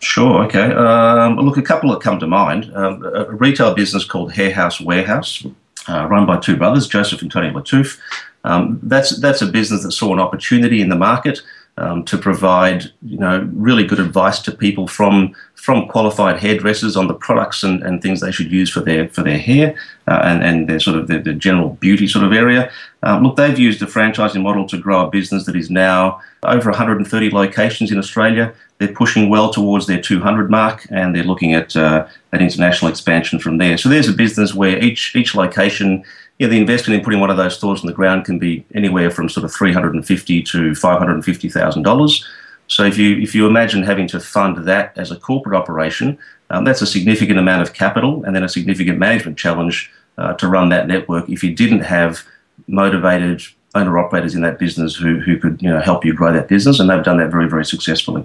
Sure. 0.00 0.44
Okay. 0.44 0.72
Um, 0.72 1.36
look, 1.36 1.56
a 1.56 1.62
couple 1.62 1.90
that 1.90 2.00
come 2.00 2.18
to 2.20 2.26
mind. 2.26 2.74
Um, 2.74 3.04
a 3.04 3.30
retail 3.30 3.74
business 3.74 4.04
called 4.04 4.32
Hair 4.32 4.52
House 4.52 4.80
Warehouse, 4.80 5.46
uh, 5.88 6.06
run 6.08 6.26
by 6.26 6.38
two 6.38 6.56
brothers, 6.56 6.88
Joseph 6.88 7.20
and 7.20 7.30
Tony 7.30 7.50
Latouf. 7.50 7.98
Um, 8.44 8.80
that's 8.82 9.20
that's 9.20 9.42
a 9.42 9.46
business 9.46 9.82
that 9.82 9.92
saw 9.92 10.14
an 10.14 10.20
opportunity 10.20 10.80
in 10.80 10.88
the 10.88 10.96
market 10.96 11.42
um, 11.76 12.04
to 12.04 12.18
provide 12.18 12.84
you 13.02 13.18
know 13.18 13.48
really 13.52 13.84
good 13.84 14.00
advice 14.00 14.40
to 14.40 14.52
people 14.52 14.86
from 14.86 15.34
from 15.54 15.86
qualified 15.88 16.38
hairdressers 16.38 16.96
on 16.96 17.06
the 17.06 17.14
products 17.14 17.62
and, 17.62 17.82
and 17.82 18.02
things 18.02 18.20
they 18.20 18.32
should 18.32 18.50
use 18.50 18.70
for 18.70 18.80
their 18.80 19.08
for 19.08 19.22
their 19.22 19.38
hair 19.38 19.74
uh, 20.08 20.20
and, 20.24 20.42
and 20.42 20.68
their 20.68 20.80
sort 20.80 20.96
of 20.96 21.06
the, 21.06 21.18
the 21.18 21.32
general 21.32 21.70
beauty 21.80 22.06
sort 22.06 22.24
of 22.24 22.32
area. 22.32 22.70
Um, 23.02 23.22
look, 23.22 23.36
they've 23.36 23.58
used 23.58 23.82
a 23.82 23.86
franchising 23.86 24.42
model 24.42 24.66
to 24.68 24.78
grow 24.78 25.06
a 25.06 25.10
business 25.10 25.44
that 25.46 25.56
is 25.56 25.70
now 25.70 26.20
over 26.42 26.70
130 26.70 27.30
locations 27.30 27.90
in 27.90 27.98
Australia. 27.98 28.52
They're 28.78 28.88
pushing 28.88 29.28
well 29.28 29.52
towards 29.52 29.86
their 29.86 30.00
200 30.00 30.50
mark, 30.50 30.86
and 30.90 31.14
they're 31.14 31.22
looking 31.22 31.52
at 31.52 31.76
uh, 31.76 32.06
an 32.32 32.40
international 32.40 32.90
expansion 32.90 33.38
from 33.38 33.58
there. 33.58 33.76
So 33.76 33.90
there's 33.90 34.08
a 34.08 34.14
business 34.14 34.54
where 34.54 34.82
each 34.82 35.14
each 35.14 35.34
location 35.34 36.04
yeah, 36.40 36.46
the 36.46 36.56
investment 36.56 36.98
in 36.98 37.04
putting 37.04 37.20
one 37.20 37.28
of 37.28 37.36
those 37.36 37.54
stores 37.54 37.82
on 37.82 37.86
the 37.86 37.92
ground 37.92 38.24
can 38.24 38.38
be 38.38 38.64
anywhere 38.74 39.10
from 39.10 39.28
sort 39.28 39.44
of 39.44 39.52
three 39.52 39.74
hundred 39.74 39.94
and 39.94 40.06
fifty 40.06 40.42
to 40.44 40.74
five 40.74 40.98
hundred 40.98 41.12
and 41.12 41.24
fifty 41.24 41.50
thousand 41.50 41.82
dollars. 41.82 42.26
So 42.66 42.82
if 42.82 42.96
you 42.96 43.18
if 43.18 43.34
you 43.34 43.46
imagine 43.46 43.82
having 43.82 44.08
to 44.08 44.18
fund 44.18 44.64
that 44.64 44.96
as 44.96 45.10
a 45.10 45.16
corporate 45.16 45.54
operation, 45.54 46.18
um, 46.48 46.64
that's 46.64 46.80
a 46.80 46.86
significant 46.86 47.38
amount 47.38 47.60
of 47.60 47.74
capital 47.74 48.24
and 48.24 48.34
then 48.34 48.42
a 48.42 48.48
significant 48.48 48.98
management 48.98 49.36
challenge 49.36 49.92
uh, 50.16 50.32
to 50.34 50.48
run 50.48 50.70
that 50.70 50.86
network. 50.88 51.28
If 51.28 51.44
you 51.44 51.54
didn't 51.54 51.80
have 51.80 52.24
motivated 52.66 53.42
owner 53.74 53.98
operators 53.98 54.34
in 54.34 54.40
that 54.40 54.58
business 54.58 54.96
who, 54.96 55.20
who 55.20 55.38
could 55.38 55.60
you 55.60 55.68
know 55.68 55.80
help 55.80 56.06
you 56.06 56.14
grow 56.14 56.32
that 56.32 56.48
business, 56.48 56.80
and 56.80 56.88
they've 56.88 57.04
done 57.04 57.18
that 57.18 57.30
very 57.30 57.50
very 57.50 57.66
successfully. 57.66 58.24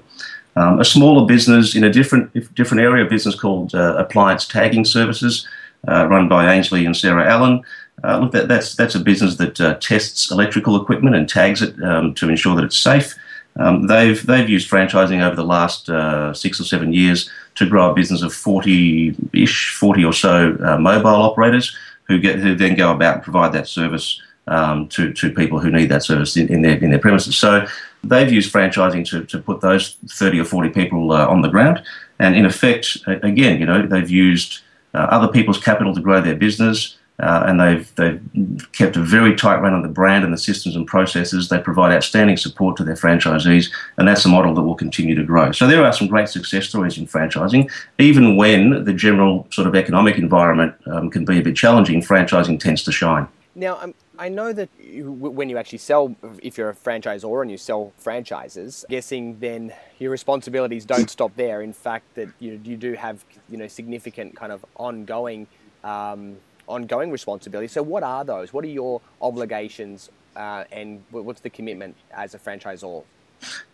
Um, 0.56 0.80
a 0.80 0.86
smaller 0.86 1.28
business 1.28 1.76
in 1.76 1.84
a 1.84 1.92
different 1.92 2.56
different 2.56 2.82
area 2.82 3.04
of 3.04 3.10
business 3.10 3.36
called 3.36 3.76
uh, 3.76 3.96
Appliance 3.98 4.48
Tagging 4.48 4.86
Services, 4.86 5.46
uh, 5.90 6.08
run 6.08 6.30
by 6.30 6.56
Ainsley 6.56 6.86
and 6.86 6.96
Sarah 6.96 7.30
Allen. 7.30 7.62
Uh, 8.04 8.20
look, 8.20 8.32
that, 8.32 8.48
that's 8.48 8.76
that's 8.76 8.96
a 8.96 9.00
business 9.00 9.38
that 9.38 9.60
uh, 9.60 9.76
tests 9.76 10.32
electrical 10.32 10.80
equipment 10.82 11.16
and 11.16 11.28
tags 11.30 11.62
it 11.62 11.82
um, 11.82 12.14
to 12.14 12.30
ensure 12.30 12.56
that 12.56 12.66
it's 12.66 12.78
safe. 12.78 13.16
Um, 13.58 13.88
they've 13.88 14.24
they've 14.26 14.50
used 14.50 14.70
franchising 14.70 15.24
over 15.24 15.36
the 15.36 15.46
last 15.46 15.90
uh, 15.90 16.34
six 16.34 16.60
or 16.60 16.66
seven 16.66 16.92
years 16.92 17.30
to 17.56 17.66
grow 17.66 17.90
a 17.90 17.96
business 17.96 18.22
of 18.22 18.34
forty-ish, 18.34 19.76
forty 19.76 20.04
or 20.04 20.14
so 20.14 20.58
uh, 20.62 20.78
mobile 20.78 21.22
operators 21.22 21.76
who 22.04 22.20
get 22.20 22.40
who 22.40 22.54
then 22.54 22.76
go 22.76 22.92
about 22.92 23.16
and 23.16 23.24
provide 23.24 23.54
that 23.54 23.68
service 23.68 24.22
um, 24.48 24.88
to 24.90 25.14
to 25.14 25.32
people 25.32 25.60
who 25.60 25.72
need 25.72 25.90
that 25.90 26.04
service 26.04 26.36
in, 26.36 26.50
in, 26.50 26.62
their 26.62 26.78
in 26.84 26.90
their 26.90 27.00
premises. 27.00 27.38
So 27.38 27.66
they've 28.04 28.32
used 28.32 28.54
franchising 28.54 29.08
to, 29.10 29.24
to 29.24 29.40
put 29.40 29.62
those 29.62 29.96
thirty 30.10 30.40
or 30.40 30.46
forty 30.46 30.70
people 30.70 31.14
uh, 31.14 31.26
on 31.26 31.42
the 31.42 31.50
ground, 31.50 31.82
and 32.20 32.36
in 32.36 32.46
effect, 32.46 32.98
again, 33.08 33.60
you 33.60 33.66
know, 33.66 33.88
they've 33.88 34.10
used 34.10 34.60
uh, 34.94 35.08
other 35.10 35.30
people's 35.30 35.64
capital 35.64 35.96
to 35.96 36.02
grow 36.02 36.22
their 36.22 36.36
business. 36.36 36.98
Uh, 37.20 37.46
and 37.48 37.60
they've 37.62 37.96
they've 37.96 38.72
kept 38.74 38.98
a 38.98 39.02
very 39.02 39.36
tight 39.36 39.62
rein 39.62 39.74
on 39.74 39.82
the 39.82 39.88
brand 39.88 40.26
and 40.26 40.34
the 40.34 40.38
systems 40.38 40.76
and 40.76 40.86
processes. 40.86 41.48
They 41.48 41.60
provide 41.60 41.94
outstanding 41.94 42.36
support 42.36 42.76
to 42.78 42.84
their 42.84 42.96
franchisees, 42.96 43.72
and 43.98 44.08
that's 44.08 44.26
a 44.26 44.30
model 44.30 44.54
that 44.56 44.64
will 44.64 44.76
continue 44.76 45.16
to 45.16 45.24
grow. 45.24 45.52
So 45.54 45.66
there 45.66 45.84
are 45.86 45.94
some 45.94 46.08
great 46.08 46.28
success 46.28 46.68
stories 46.68 46.98
in 46.98 47.08
franchising, 47.08 47.72
even 48.00 48.36
when 48.36 48.84
the 48.84 48.94
general 48.94 49.48
sort 49.52 49.68
of 49.68 49.76
economic 49.76 50.18
environment 50.18 50.76
um, 50.88 51.10
can 51.10 51.24
be 51.24 51.40
a 51.40 51.42
bit 51.42 51.56
challenging. 51.56 52.02
Franchising 52.02 52.60
tends 52.60 52.84
to 52.84 52.92
shine. 52.92 53.28
Now, 53.58 53.80
um, 53.82 53.94
I 54.20 54.28
know 54.28 54.52
that 54.52 54.70
you, 54.78 55.10
when 55.12 55.50
you 55.50 55.58
actually 55.58 55.78
sell, 55.78 56.14
if 56.44 56.58
you're 56.58 56.70
a 56.70 56.76
franchisor 56.76 57.42
and 57.42 57.50
you 57.50 57.58
sell 57.58 57.94
franchises, 57.98 58.86
guessing 58.90 59.40
then 59.40 59.74
your 60.00 60.12
responsibilities 60.12 60.86
don't 60.86 61.10
stop 61.10 61.32
there. 61.38 61.62
In 61.62 61.72
fact, 61.72 62.16
that 62.16 62.28
you, 62.40 62.60
you 62.66 62.76
do 62.76 62.94
have 62.94 63.24
you 63.50 63.56
know 63.58 63.68
significant 63.68 64.36
kind 64.36 64.52
of 64.52 64.66
ongoing. 64.76 65.48
Um, 65.86 66.38
ongoing 66.68 67.12
responsibility. 67.12 67.68
So, 67.68 67.84
what 67.84 68.04
are 68.04 68.24
those? 68.24 68.54
What 68.54 68.64
are 68.64 68.70
your 68.70 69.02
obligations, 69.22 70.10
uh, 70.36 70.66
and 70.72 71.04
what's 71.12 71.42
the 71.42 71.50
commitment 71.50 71.96
as 72.12 72.34
a 72.34 72.40
franchisor? 72.40 73.04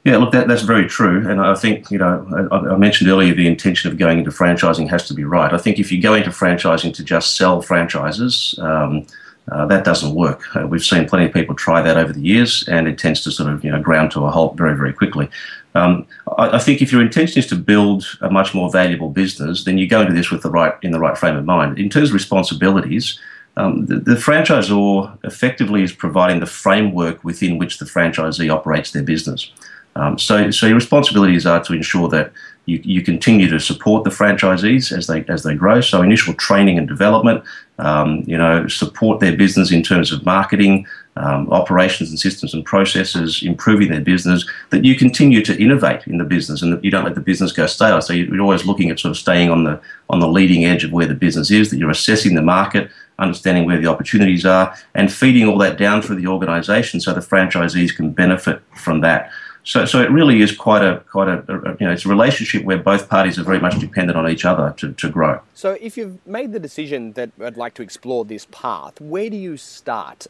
Yeah, 0.04 0.18
look, 0.18 0.32
that, 0.32 0.48
that's 0.48 0.64
very 0.64 0.88
true. 0.88 1.30
And 1.30 1.40
I 1.40 1.54
think, 1.56 1.92
you 1.92 2.00
know, 2.00 2.48
I, 2.52 2.74
I, 2.74 2.78
mentioned 2.78 3.10
earlier 3.10 3.34
the 3.34 3.48
intention 3.48 3.92
of 3.92 3.98
going 3.98 4.18
into 4.20 4.32
franchising 4.32 4.90
has 4.90 5.08
to 5.08 5.14
be 5.14 5.24
right. 5.24 5.54
I 5.54 5.58
think 5.58 5.80
if 5.80 5.92
you 5.92 6.02
go 6.02 6.16
into 6.16 6.32
franchising 6.32 6.94
to 6.96 7.04
just 7.04 7.38
sell 7.38 7.62
franchises, 7.62 8.56
um, 8.60 9.06
uh, 9.50 9.66
that 9.66 9.84
doesn't 9.84 10.14
work. 10.14 10.56
Uh, 10.56 10.68
we've 10.68 10.84
seen 10.84 11.08
plenty 11.08 11.26
of 11.26 11.34
people 11.34 11.56
try 11.56 11.82
that 11.82 11.98
over 11.98 12.14
the 12.14 12.22
years, 12.22 12.68
and 12.68 12.88
it 12.88 12.98
tends 12.98 13.22
to 13.22 13.32
sort 13.32 13.52
of, 13.52 13.64
you 13.64 13.72
know, 13.72 13.82
ground 13.82 14.12
to 14.12 14.26
a 14.26 14.32
halt 14.32 14.56
very, 14.56 14.76
very 14.76 14.94
quickly. 14.94 15.30
Um, 15.74 16.06
I, 16.38 16.58
I, 16.58 16.60
think 16.60 16.82
if 16.82 16.92
your 16.92 17.02
intention 17.02 17.40
is 17.40 17.48
to 17.48 17.56
build 17.56 18.06
a 18.22 18.30
much 18.30 18.54
more 18.54 18.70
valuable 18.70 19.10
business, 19.10 19.64
then 19.64 19.78
you 19.78 19.88
go 19.88 20.02
into 20.02 20.14
this 20.14 20.30
with 20.30 20.42
the 20.44 20.50
right 20.50 20.74
in 20.82 20.92
the 20.92 21.00
right 21.00 21.18
frame 21.18 21.38
of 21.38 21.46
mind. 21.46 21.80
In 21.80 21.90
terms 21.90 22.10
of 22.10 22.14
responsibilities, 22.14 23.20
um, 23.58 23.86
the, 23.86 23.96
the 23.96 24.16
franchisor 24.16 25.18
effectively 25.24 25.82
is 25.84 25.92
providing 25.92 26.40
the 26.40 26.46
framework 26.46 27.24
within 27.24 27.58
which 27.58 27.80
the 27.80 27.86
franchisee 27.86 28.54
operates 28.54 28.92
their 28.92 29.04
business. 29.04 29.52
Um, 29.96 30.18
so, 30.18 30.52
so 30.52 30.68
your 30.68 30.76
responsibilities 30.76 31.46
are 31.46 31.62
to 31.64 31.74
ensure 31.74 32.08
that 32.10 32.32
you, 32.66 32.80
you 32.84 33.02
continue 33.02 33.50
to 33.50 33.60
support 33.60 34.04
the 34.04 34.10
franchisees 34.10 34.96
as 34.96 35.08
they 35.08 35.26
as 35.26 35.44
they 35.44 35.56
grow. 35.56 35.82
So 35.82 36.02
initial 36.02 36.34
training 36.36 36.78
and 36.78 36.88
development, 36.88 37.44
um, 37.80 38.24
you 38.28 38.38
know, 38.38 38.68
support 38.68 39.20
their 39.20 39.36
business 39.36 39.72
in 39.72 39.82
terms 39.82 40.12
of 40.12 40.26
marketing, 40.26 40.86
um, 41.16 41.50
operations 41.50 42.12
and 42.12 42.20
systems 42.20 42.54
and 42.54 42.64
processes, 42.64 43.42
improving 43.42 43.90
their 43.90 44.02
business. 44.02 44.48
That 44.70 44.86
you 44.86 44.96
continue 44.96 45.44
to 45.44 45.60
innovate 45.60 46.06
in 46.06 46.20
the 46.20 46.24
business 46.24 46.62
and 46.62 46.72
that 46.72 46.84
you 46.84 46.92
don't 46.92 47.04
let 47.04 47.16
the 47.16 47.22
business 47.22 47.52
go 47.52 47.66
stale. 47.66 48.02
So 48.02 48.14
you're 48.14 48.42
always 48.42 48.66
looking 48.66 48.92
at 48.92 49.00
sort 49.00 49.12
of 49.12 49.18
staying 49.18 49.50
on 49.50 49.64
the 49.64 49.82
on 50.10 50.20
the 50.20 50.28
leading 50.28 50.66
edge 50.66 50.84
of 50.84 50.92
where 50.92 51.08
the 51.08 51.16
business 51.16 51.50
is. 51.50 51.72
That 51.72 51.78
you're 51.78 51.90
assessing 51.90 52.36
the 52.36 52.44
market, 52.44 52.92
understanding 53.18 53.66
where 53.66 53.82
the 53.82 53.88
opportunities 53.88 54.46
are, 54.46 54.76
and 54.94 55.12
feeding 55.12 55.48
all 55.48 55.58
that 55.58 55.80
down 55.80 56.04
through 56.04 56.18
the 56.18 56.28
organisation 56.28 57.02
so 57.02 57.12
the 57.12 57.22
franchisees 57.22 57.96
can 57.96 58.12
benefit 58.12 58.62
from 58.76 59.02
that. 59.02 59.32
So, 59.64 59.86
so 59.86 60.02
it 60.02 60.10
really 60.10 60.42
is 60.42 60.56
quite 60.56 60.84
a 60.84 61.04
quite 61.12 61.28
a, 61.28 61.44
a, 61.48 61.78
you 61.80 61.86
know 61.86 61.92
it's 61.92 62.06
a 62.06 62.10
relationship 62.10 62.64
where 62.64 62.78
both 62.78 63.10
parties 63.10 63.38
are 63.38 63.44
very 63.44 63.60
much 63.60 63.80
dependent 63.80 64.18
on 64.18 64.28
each 64.30 64.46
other 64.46 64.74
to, 64.78 64.94
to 64.94 65.10
grow. 65.10 65.40
So, 65.54 65.78
if 65.80 65.98
you've 65.98 66.26
made 66.26 66.52
the 66.52 66.60
decision 66.60 67.14
that 67.14 67.32
I'd 67.40 67.58
like 67.58 67.76
to 67.76 67.84
explore 67.84 68.26
this 68.26 68.48
path, 68.52 69.00
where 69.00 69.30
do 69.30 69.38
you 69.38 69.58
start? 69.58 70.28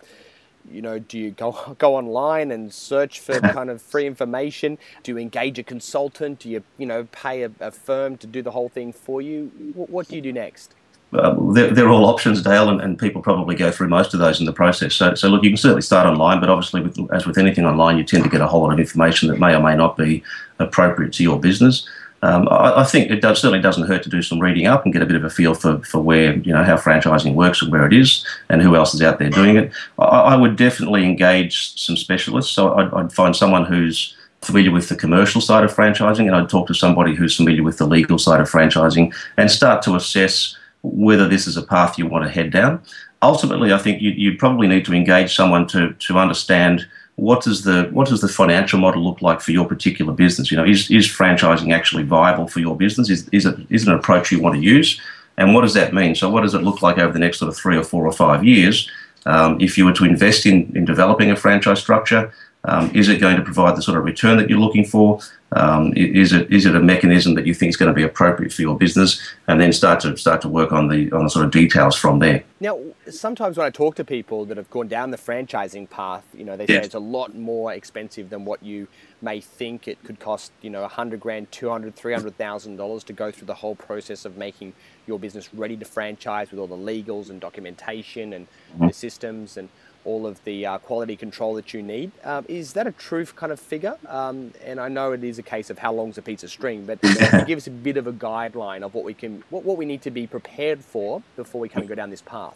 You 0.69 0.81
know, 0.81 0.99
do 0.99 1.17
you 1.17 1.31
go 1.31 1.75
go 1.77 1.95
online 1.95 2.51
and 2.51 2.73
search 2.73 3.19
for 3.19 3.39
kind 3.57 3.69
of 3.69 3.81
free 3.81 4.05
information? 4.05 4.77
Do 5.03 5.13
you 5.13 5.17
engage 5.17 5.57
a 5.59 5.63
consultant? 5.63 6.39
Do 6.39 6.49
you 6.49 6.63
you 6.77 6.85
know 6.85 7.07
pay 7.11 7.43
a, 7.43 7.51
a 7.59 7.71
firm 7.71 8.17
to 8.17 8.27
do 8.27 8.41
the 8.41 8.51
whole 8.51 8.69
thing 8.69 8.91
for 8.91 9.21
you? 9.21 9.51
What, 9.73 9.89
what 9.89 10.07
do 10.09 10.15
you 10.15 10.21
do 10.21 10.33
next? 10.33 10.75
Uh, 11.13 11.35
they're, 11.51 11.71
they're, 11.71 11.89
all 11.89 12.05
options, 12.05 12.41
Dale, 12.41 12.69
and, 12.69 12.79
and, 12.79 12.97
people 12.97 13.21
probably 13.21 13.53
go 13.53 13.69
through 13.69 13.89
most 13.89 14.13
of 14.13 14.19
those 14.21 14.39
in 14.39 14.45
the 14.45 14.53
process. 14.53 14.93
So, 14.93 15.13
so 15.13 15.27
look, 15.27 15.43
you 15.43 15.49
can 15.49 15.57
certainly 15.57 15.81
start 15.81 16.07
online, 16.07 16.39
but 16.39 16.49
obviously, 16.49 16.81
with, 16.81 16.97
as 17.11 17.25
with 17.25 17.37
anything 17.37 17.65
online, 17.65 17.97
you 17.97 18.05
tend 18.05 18.23
to 18.23 18.29
get 18.29 18.39
a 18.39 18.47
whole 18.47 18.61
lot 18.61 18.71
of 18.71 18.79
information 18.79 19.27
that 19.27 19.37
may 19.37 19.53
or 19.53 19.61
may 19.61 19.75
not 19.75 19.97
be 19.97 20.23
appropriate 20.59 21.11
to 21.13 21.23
your 21.23 21.37
business. 21.37 21.85
Um, 22.23 22.47
I, 22.49 22.81
I, 22.81 22.83
think 22.83 23.09
it 23.09 23.19
does, 23.19 23.41
certainly 23.41 23.61
doesn't 23.61 23.87
hurt 23.87 24.03
to 24.03 24.09
do 24.09 24.21
some 24.21 24.39
reading 24.39 24.67
up 24.67 24.85
and 24.85 24.93
get 24.93 25.01
a 25.01 25.05
bit 25.05 25.15
of 25.15 25.23
a 25.23 25.29
feel 25.29 25.55
for, 25.55 25.79
for 25.79 25.99
where, 25.99 26.35
you 26.37 26.53
know, 26.53 26.63
how 26.63 26.77
franchising 26.77 27.33
works 27.33 27.61
and 27.61 27.71
where 27.71 27.85
it 27.85 27.93
is 27.93 28.25
and 28.49 28.61
who 28.61 28.75
else 28.75 28.93
is 28.93 29.01
out 29.01 29.17
there 29.17 29.29
doing 29.29 29.57
it. 29.57 29.71
I, 29.97 30.03
I 30.03 30.35
would 30.35 30.55
definitely 30.55 31.03
engage 31.03 31.77
some 31.79 31.97
specialists. 31.97 32.53
So 32.53 32.75
I'd, 32.75 32.93
I'd 32.93 33.11
find 33.11 33.35
someone 33.35 33.65
who's 33.65 34.15
familiar 34.41 34.71
with 34.71 34.87
the 34.87 34.95
commercial 34.95 35.41
side 35.41 35.63
of 35.63 35.73
franchising 35.73 36.27
and 36.27 36.35
I'd 36.35 36.49
talk 36.49 36.67
to 36.67 36.73
somebody 36.73 37.15
who's 37.15 37.35
familiar 37.35 37.63
with 37.63 37.79
the 37.79 37.87
legal 37.87 38.19
side 38.19 38.39
of 38.39 38.49
franchising 38.49 39.13
and 39.37 39.49
start 39.49 39.81
to 39.83 39.95
assess 39.95 40.55
whether 40.83 41.27
this 41.27 41.47
is 41.47 41.57
a 41.57 41.61
path 41.61 41.97
you 41.97 42.07
want 42.07 42.25
to 42.25 42.31
head 42.31 42.51
down. 42.51 42.81
Ultimately, 43.21 43.71
I 43.71 43.77
think 43.77 44.01
you, 44.01 44.11
you 44.11 44.37
probably 44.37 44.67
need 44.67 44.85
to 44.85 44.93
engage 44.93 45.35
someone 45.35 45.67
to, 45.67 45.93
to 45.93 46.17
understand 46.17 46.87
what 47.15 47.43
does 47.43 47.63
the 47.63 47.83
what 47.91 48.07
does 48.07 48.21
the 48.21 48.27
financial 48.27 48.79
model 48.79 49.03
look 49.03 49.21
like 49.21 49.41
for 49.41 49.51
your 49.51 49.67
particular 49.67 50.11
business. 50.13 50.49
You 50.49 50.57
know, 50.57 50.65
is, 50.65 50.89
is 50.89 51.07
franchising 51.07 51.71
actually 51.71 52.03
viable 52.03 52.47
for 52.47 52.61
your 52.61 52.75
business? 52.75 53.09
Is, 53.09 53.29
is 53.31 53.45
it 53.45 53.59
is 53.69 53.83
it 53.83 53.89
an 53.89 53.95
approach 53.95 54.31
you 54.31 54.41
want 54.41 54.55
to 54.55 54.61
use? 54.61 54.99
And 55.37 55.53
what 55.53 55.61
does 55.61 55.73
that 55.75 55.93
mean? 55.93 56.15
So, 56.15 56.29
what 56.29 56.41
does 56.41 56.53
it 56.53 56.63
look 56.63 56.81
like 56.81 56.97
over 56.97 57.13
the 57.13 57.19
next 57.19 57.39
sort 57.39 57.49
of 57.49 57.57
three 57.57 57.77
or 57.77 57.83
four 57.83 58.05
or 58.05 58.11
five 58.11 58.43
years? 58.43 58.89
Um, 59.25 59.59
if 59.61 59.77
you 59.77 59.85
were 59.85 59.93
to 59.93 60.05
invest 60.05 60.45
in, 60.45 60.71
in 60.75 60.83
developing 60.83 61.29
a 61.29 61.35
franchise 61.35 61.79
structure, 61.79 62.33
um, 62.65 62.91
is 62.93 63.09
it 63.09 63.19
going 63.19 63.37
to 63.37 63.41
provide 63.41 63.75
the 63.75 63.81
sort 63.81 63.97
of 63.97 64.05
return 64.05 64.37
that 64.37 64.49
you're 64.49 64.59
looking 64.59 64.85
for? 64.85 65.19
Um, 65.53 65.91
is 65.97 66.31
it 66.31 66.49
is 66.49 66.65
it 66.65 66.75
a 66.75 66.79
mechanism 66.79 67.33
that 67.35 67.45
you 67.45 67.53
think 67.53 67.71
is 67.71 67.75
going 67.75 67.89
to 67.89 67.93
be 67.93 68.03
appropriate 68.03 68.53
for 68.53 68.61
your 68.61 68.77
business, 68.77 69.19
and 69.47 69.59
then 69.59 69.73
start 69.73 69.99
to 70.01 70.15
start 70.15 70.41
to 70.41 70.47
work 70.47 70.71
on 70.71 70.87
the 70.87 71.11
on 71.11 71.23
the 71.23 71.29
sort 71.29 71.43
of 71.43 71.51
details 71.51 71.97
from 71.97 72.19
there. 72.19 72.43
Now, 72.61 72.79
sometimes 73.09 73.57
when 73.57 73.65
I 73.65 73.69
talk 73.69 73.95
to 73.95 74.05
people 74.05 74.45
that 74.45 74.55
have 74.55 74.69
gone 74.69 74.87
down 74.87 75.11
the 75.11 75.17
franchising 75.17 75.89
path, 75.89 76.23
you 76.33 76.45
know, 76.45 76.55
they 76.55 76.67
say 76.67 76.77
it's 76.77 76.95
a 76.95 76.99
lot 76.99 77.35
more 77.35 77.73
expensive 77.73 78.29
than 78.29 78.45
what 78.45 78.63
you 78.63 78.87
may 79.21 79.41
think. 79.41 79.89
It 79.89 80.01
could 80.05 80.19
cost 80.19 80.53
you 80.61 80.69
know 80.69 80.83
a 80.83 80.87
hundred 80.87 81.19
grand, 81.19 81.51
two 81.51 81.69
hundred, 81.69 81.95
three 81.95 82.13
hundred 82.13 82.37
thousand 82.37 82.77
dollars 82.77 83.03
to 83.05 83.13
go 83.13 83.29
through 83.31 83.47
the 83.47 83.55
whole 83.55 83.75
process 83.75 84.23
of 84.23 84.37
making 84.37 84.71
your 85.05 85.19
business 85.19 85.53
ready 85.53 85.75
to 85.75 85.85
franchise 85.85 86.51
with 86.51 86.59
all 86.61 86.67
the 86.67 86.75
legals 86.75 87.29
and 87.29 87.41
documentation 87.41 88.31
and 88.31 88.47
mm-hmm. 88.47 88.87
the 88.87 88.93
systems 88.93 89.57
and 89.57 89.67
all 90.05 90.25
of 90.25 90.43
the 90.43 90.65
uh, 90.65 90.77
quality 90.79 91.15
control 91.15 91.53
that 91.55 91.73
you 91.73 91.81
need. 91.81 92.11
Um, 92.23 92.45
is 92.47 92.73
that 92.73 92.87
a 92.87 92.91
true 92.91 93.25
kind 93.25 93.51
of 93.51 93.59
figure? 93.59 93.97
Um, 94.07 94.53
and 94.63 94.79
I 94.79 94.87
know 94.87 95.11
it 95.11 95.23
is 95.23 95.39
a 95.39 95.43
case 95.43 95.69
of 95.69 95.79
how 95.79 95.93
long's 95.93 96.17
a 96.17 96.21
piece 96.21 96.43
of 96.43 96.49
string, 96.49 96.85
but 96.85 97.01
give 97.47 97.57
us 97.57 97.67
a 97.67 97.71
bit 97.71 97.97
of 97.97 98.07
a 98.07 98.13
guideline 98.13 98.83
of 98.83 98.93
what 98.93 99.03
we 99.03 99.13
can, 99.13 99.43
what, 99.49 99.63
what 99.63 99.77
we 99.77 99.85
need 99.85 100.01
to 100.03 100.11
be 100.11 100.27
prepared 100.27 100.83
for 100.83 101.21
before 101.35 101.61
we 101.61 101.69
kind 101.69 101.83
of 101.83 101.89
go 101.89 101.95
down 101.95 102.09
this 102.09 102.21
path. 102.21 102.55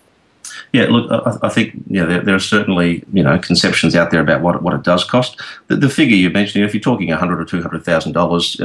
Yeah, 0.75 0.87
look, 0.89 1.09
I, 1.09 1.47
I 1.47 1.49
think 1.49 1.73
yeah, 1.87 2.03
there, 2.03 2.21
there, 2.21 2.35
are 2.35 2.39
certainly 2.39 3.01
you 3.13 3.23
know 3.23 3.39
conceptions 3.39 3.95
out 3.95 4.11
there 4.11 4.19
about 4.19 4.41
what 4.41 4.61
what 4.61 4.73
it 4.73 4.83
does 4.83 5.05
cost. 5.05 5.39
The, 5.67 5.77
the 5.77 5.89
figure 5.89 6.17
you 6.17 6.29
mentioned, 6.29 6.65
if 6.65 6.73
you're 6.73 6.81
talking 6.81 7.13
a 7.13 7.15
hundred 7.15 7.39
or 7.39 7.45
two 7.45 7.61
hundred 7.61 7.85
thousand 7.85 8.09
um, 8.09 8.13
dollars, 8.13 8.57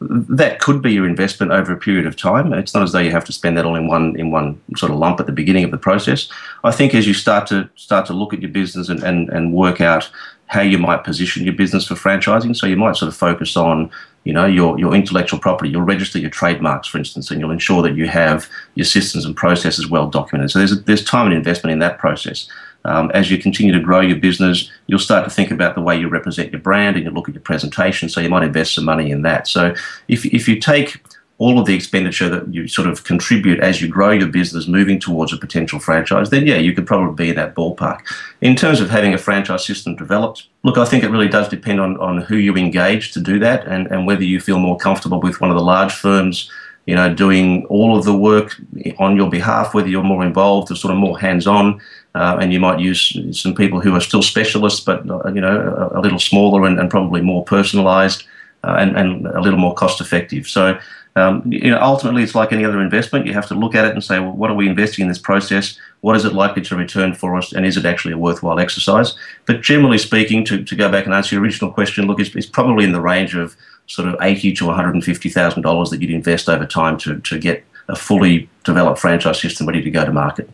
that 0.00 0.58
could 0.58 0.82
be 0.82 0.92
your 0.92 1.06
investment 1.06 1.52
over 1.52 1.72
a 1.72 1.76
period 1.76 2.06
of 2.06 2.16
time. 2.16 2.52
It's 2.52 2.74
not 2.74 2.82
as 2.82 2.90
though 2.90 2.98
you 2.98 3.12
have 3.12 3.24
to 3.26 3.32
spend 3.32 3.56
that 3.56 3.64
all 3.64 3.76
in 3.76 3.86
one 3.86 4.18
in 4.18 4.32
one 4.32 4.60
sort 4.76 4.90
of 4.90 4.98
lump 4.98 5.20
at 5.20 5.26
the 5.26 5.32
beginning 5.32 5.62
of 5.62 5.70
the 5.70 5.78
process. 5.78 6.28
I 6.64 6.72
think 6.72 6.92
as 6.92 7.06
you 7.06 7.14
start 7.14 7.46
to 7.50 7.70
start 7.76 8.04
to 8.06 8.14
look 8.14 8.34
at 8.34 8.42
your 8.42 8.50
business 8.50 8.88
and, 8.88 9.04
and, 9.04 9.28
and 9.28 9.52
work 9.52 9.80
out 9.80 10.10
how 10.46 10.60
you 10.60 10.78
might 10.78 11.04
position 11.04 11.44
your 11.44 11.54
business 11.54 11.86
for 11.86 11.94
franchising, 11.94 12.56
so 12.56 12.66
you 12.66 12.76
might 12.76 12.96
sort 12.96 13.10
of 13.10 13.16
focus 13.16 13.56
on 13.56 13.92
you 14.24 14.32
know 14.32 14.46
your, 14.46 14.78
your 14.78 14.94
intellectual 14.94 15.38
property 15.38 15.70
you'll 15.70 15.82
register 15.82 16.18
your 16.18 16.30
trademarks 16.30 16.88
for 16.88 16.98
instance 16.98 17.30
and 17.30 17.40
you'll 17.40 17.50
ensure 17.50 17.82
that 17.82 17.94
you 17.94 18.08
have 18.08 18.48
your 18.74 18.84
systems 18.84 19.24
and 19.24 19.36
processes 19.36 19.88
well 19.88 20.08
documented 20.08 20.50
so 20.50 20.58
there's, 20.58 20.72
a, 20.72 20.76
there's 20.76 21.04
time 21.04 21.26
and 21.26 21.34
investment 21.34 21.72
in 21.72 21.78
that 21.78 21.98
process 21.98 22.48
Um, 22.86 23.10
as 23.14 23.30
you 23.30 23.38
continue 23.38 23.72
to 23.72 23.80
grow 23.80 24.02
your 24.02 24.18
business, 24.18 24.70
you'll 24.88 24.98
start 24.98 25.24
to 25.24 25.30
think 25.30 25.50
about 25.50 25.74
the 25.74 25.80
way 25.80 25.98
you 25.98 26.08
represent 26.08 26.52
your 26.52 26.60
brand 26.60 26.96
and 26.96 27.04
you 27.04 27.10
look 27.10 27.28
at 27.28 27.34
your 27.34 27.42
presentation. 27.42 28.08
So 28.10 28.20
you 28.20 28.28
might 28.28 28.44
invest 28.44 28.74
some 28.74 28.84
money 28.84 29.10
in 29.10 29.22
that. 29.22 29.48
So 29.48 29.74
if, 30.06 30.26
if 30.26 30.46
you 30.48 30.60
take 30.60 31.02
all 31.38 31.58
of 31.58 31.66
the 31.66 31.74
expenditure 31.74 32.28
that 32.28 32.52
you 32.54 32.68
sort 32.68 32.86
of 32.86 33.02
contribute 33.02 33.58
as 33.58 33.82
you 33.82 33.88
grow 33.88 34.10
your 34.10 34.28
business 34.28 34.68
moving 34.68 35.00
towards 35.00 35.32
a 35.32 35.36
potential 35.36 35.80
franchise, 35.80 36.30
then 36.30 36.46
yeah, 36.46 36.56
you 36.56 36.72
could 36.72 36.86
probably 36.86 37.14
be 37.24 37.30
in 37.30 37.36
that 37.36 37.54
ballpark. 37.54 38.00
In 38.40 38.54
terms 38.54 38.80
of 38.80 38.88
having 38.88 39.14
a 39.14 39.18
franchise 39.18 39.64
system 39.64 39.96
developed, 39.96 40.46
look, 40.62 40.78
I 40.78 40.84
think 40.84 41.02
it 41.02 41.10
really 41.10 41.28
does 41.28 41.48
depend 41.48 41.80
on, 41.80 41.98
on 41.98 42.18
who 42.18 42.36
you 42.36 42.54
engage 42.56 43.12
to 43.12 43.20
do 43.20 43.38
that 43.40 43.66
and, 43.66 43.88
and 43.88 44.06
whether 44.06 44.22
you 44.22 44.38
feel 44.40 44.60
more 44.60 44.76
comfortable 44.76 45.20
with 45.20 45.40
one 45.40 45.50
of 45.50 45.56
the 45.56 45.62
large 45.62 45.92
firms, 45.92 46.50
you 46.86 46.94
know, 46.94 47.12
doing 47.12 47.66
all 47.66 47.98
of 47.98 48.04
the 48.04 48.16
work 48.16 48.54
on 48.98 49.16
your 49.16 49.28
behalf, 49.28 49.74
whether 49.74 49.88
you're 49.88 50.04
more 50.04 50.24
involved 50.24 50.70
or 50.70 50.76
sort 50.76 50.92
of 50.92 50.98
more 50.98 51.18
hands-on, 51.18 51.80
uh, 52.14 52.38
and 52.40 52.52
you 52.52 52.60
might 52.60 52.78
use 52.78 53.18
some 53.32 53.54
people 53.56 53.80
who 53.80 53.92
are 53.96 54.00
still 54.00 54.22
specialists, 54.22 54.80
but, 54.80 55.08
uh, 55.10 55.32
you 55.32 55.40
know, 55.40 55.90
a, 55.92 55.98
a 55.98 56.00
little 56.00 56.20
smaller 56.20 56.64
and, 56.64 56.78
and 56.78 56.90
probably 56.90 57.20
more 57.20 57.44
personalized 57.44 58.24
uh, 58.62 58.76
and, 58.78 58.96
and 58.96 59.26
a 59.26 59.40
little 59.40 59.58
more 59.58 59.74
cost 59.74 60.00
effective. 60.00 60.46
So 60.46 60.78
um, 61.16 61.42
you 61.46 61.70
know, 61.70 61.78
ultimately, 61.80 62.22
it's 62.22 62.34
like 62.34 62.52
any 62.52 62.64
other 62.64 62.80
investment. 62.80 63.26
You 63.26 63.34
have 63.34 63.46
to 63.48 63.54
look 63.54 63.74
at 63.74 63.84
it 63.84 63.92
and 63.92 64.02
say, 64.02 64.18
well, 64.18 64.32
what 64.32 64.50
are 64.50 64.54
we 64.54 64.68
investing 64.68 65.02
in 65.02 65.08
this 65.08 65.18
process? 65.18 65.78
What 66.00 66.16
is 66.16 66.24
it 66.24 66.32
likely 66.32 66.62
to 66.62 66.76
return 66.76 67.14
for 67.14 67.36
us? 67.36 67.52
And 67.52 67.64
is 67.64 67.76
it 67.76 67.84
actually 67.84 68.14
a 68.14 68.18
worthwhile 68.18 68.58
exercise? 68.58 69.14
But 69.46 69.60
generally 69.60 69.98
speaking, 69.98 70.44
to, 70.46 70.64
to 70.64 70.76
go 70.76 70.90
back 70.90 71.04
and 71.06 71.14
answer 71.14 71.36
your 71.36 71.42
original 71.44 71.70
question, 71.70 72.06
look, 72.06 72.20
it's, 72.20 72.34
it's 72.34 72.46
probably 72.46 72.84
in 72.84 72.92
the 72.92 73.00
range 73.00 73.36
of 73.36 73.56
sort 73.86 74.08
of 74.08 74.16
eighty 74.22 74.52
to 74.54 74.66
one 74.66 74.74
hundred 74.74 74.94
and 74.94 75.04
fifty 75.04 75.28
thousand 75.28 75.62
dollars 75.62 75.90
that 75.90 76.00
you'd 76.00 76.10
invest 76.10 76.48
over 76.48 76.66
time 76.66 76.96
to 76.98 77.20
to 77.20 77.38
get 77.38 77.64
a 77.88 77.94
fully 77.94 78.48
developed 78.64 78.98
franchise 78.98 79.38
system 79.38 79.66
ready 79.66 79.82
to 79.82 79.90
go 79.90 80.04
to 80.04 80.12
market. 80.12 80.48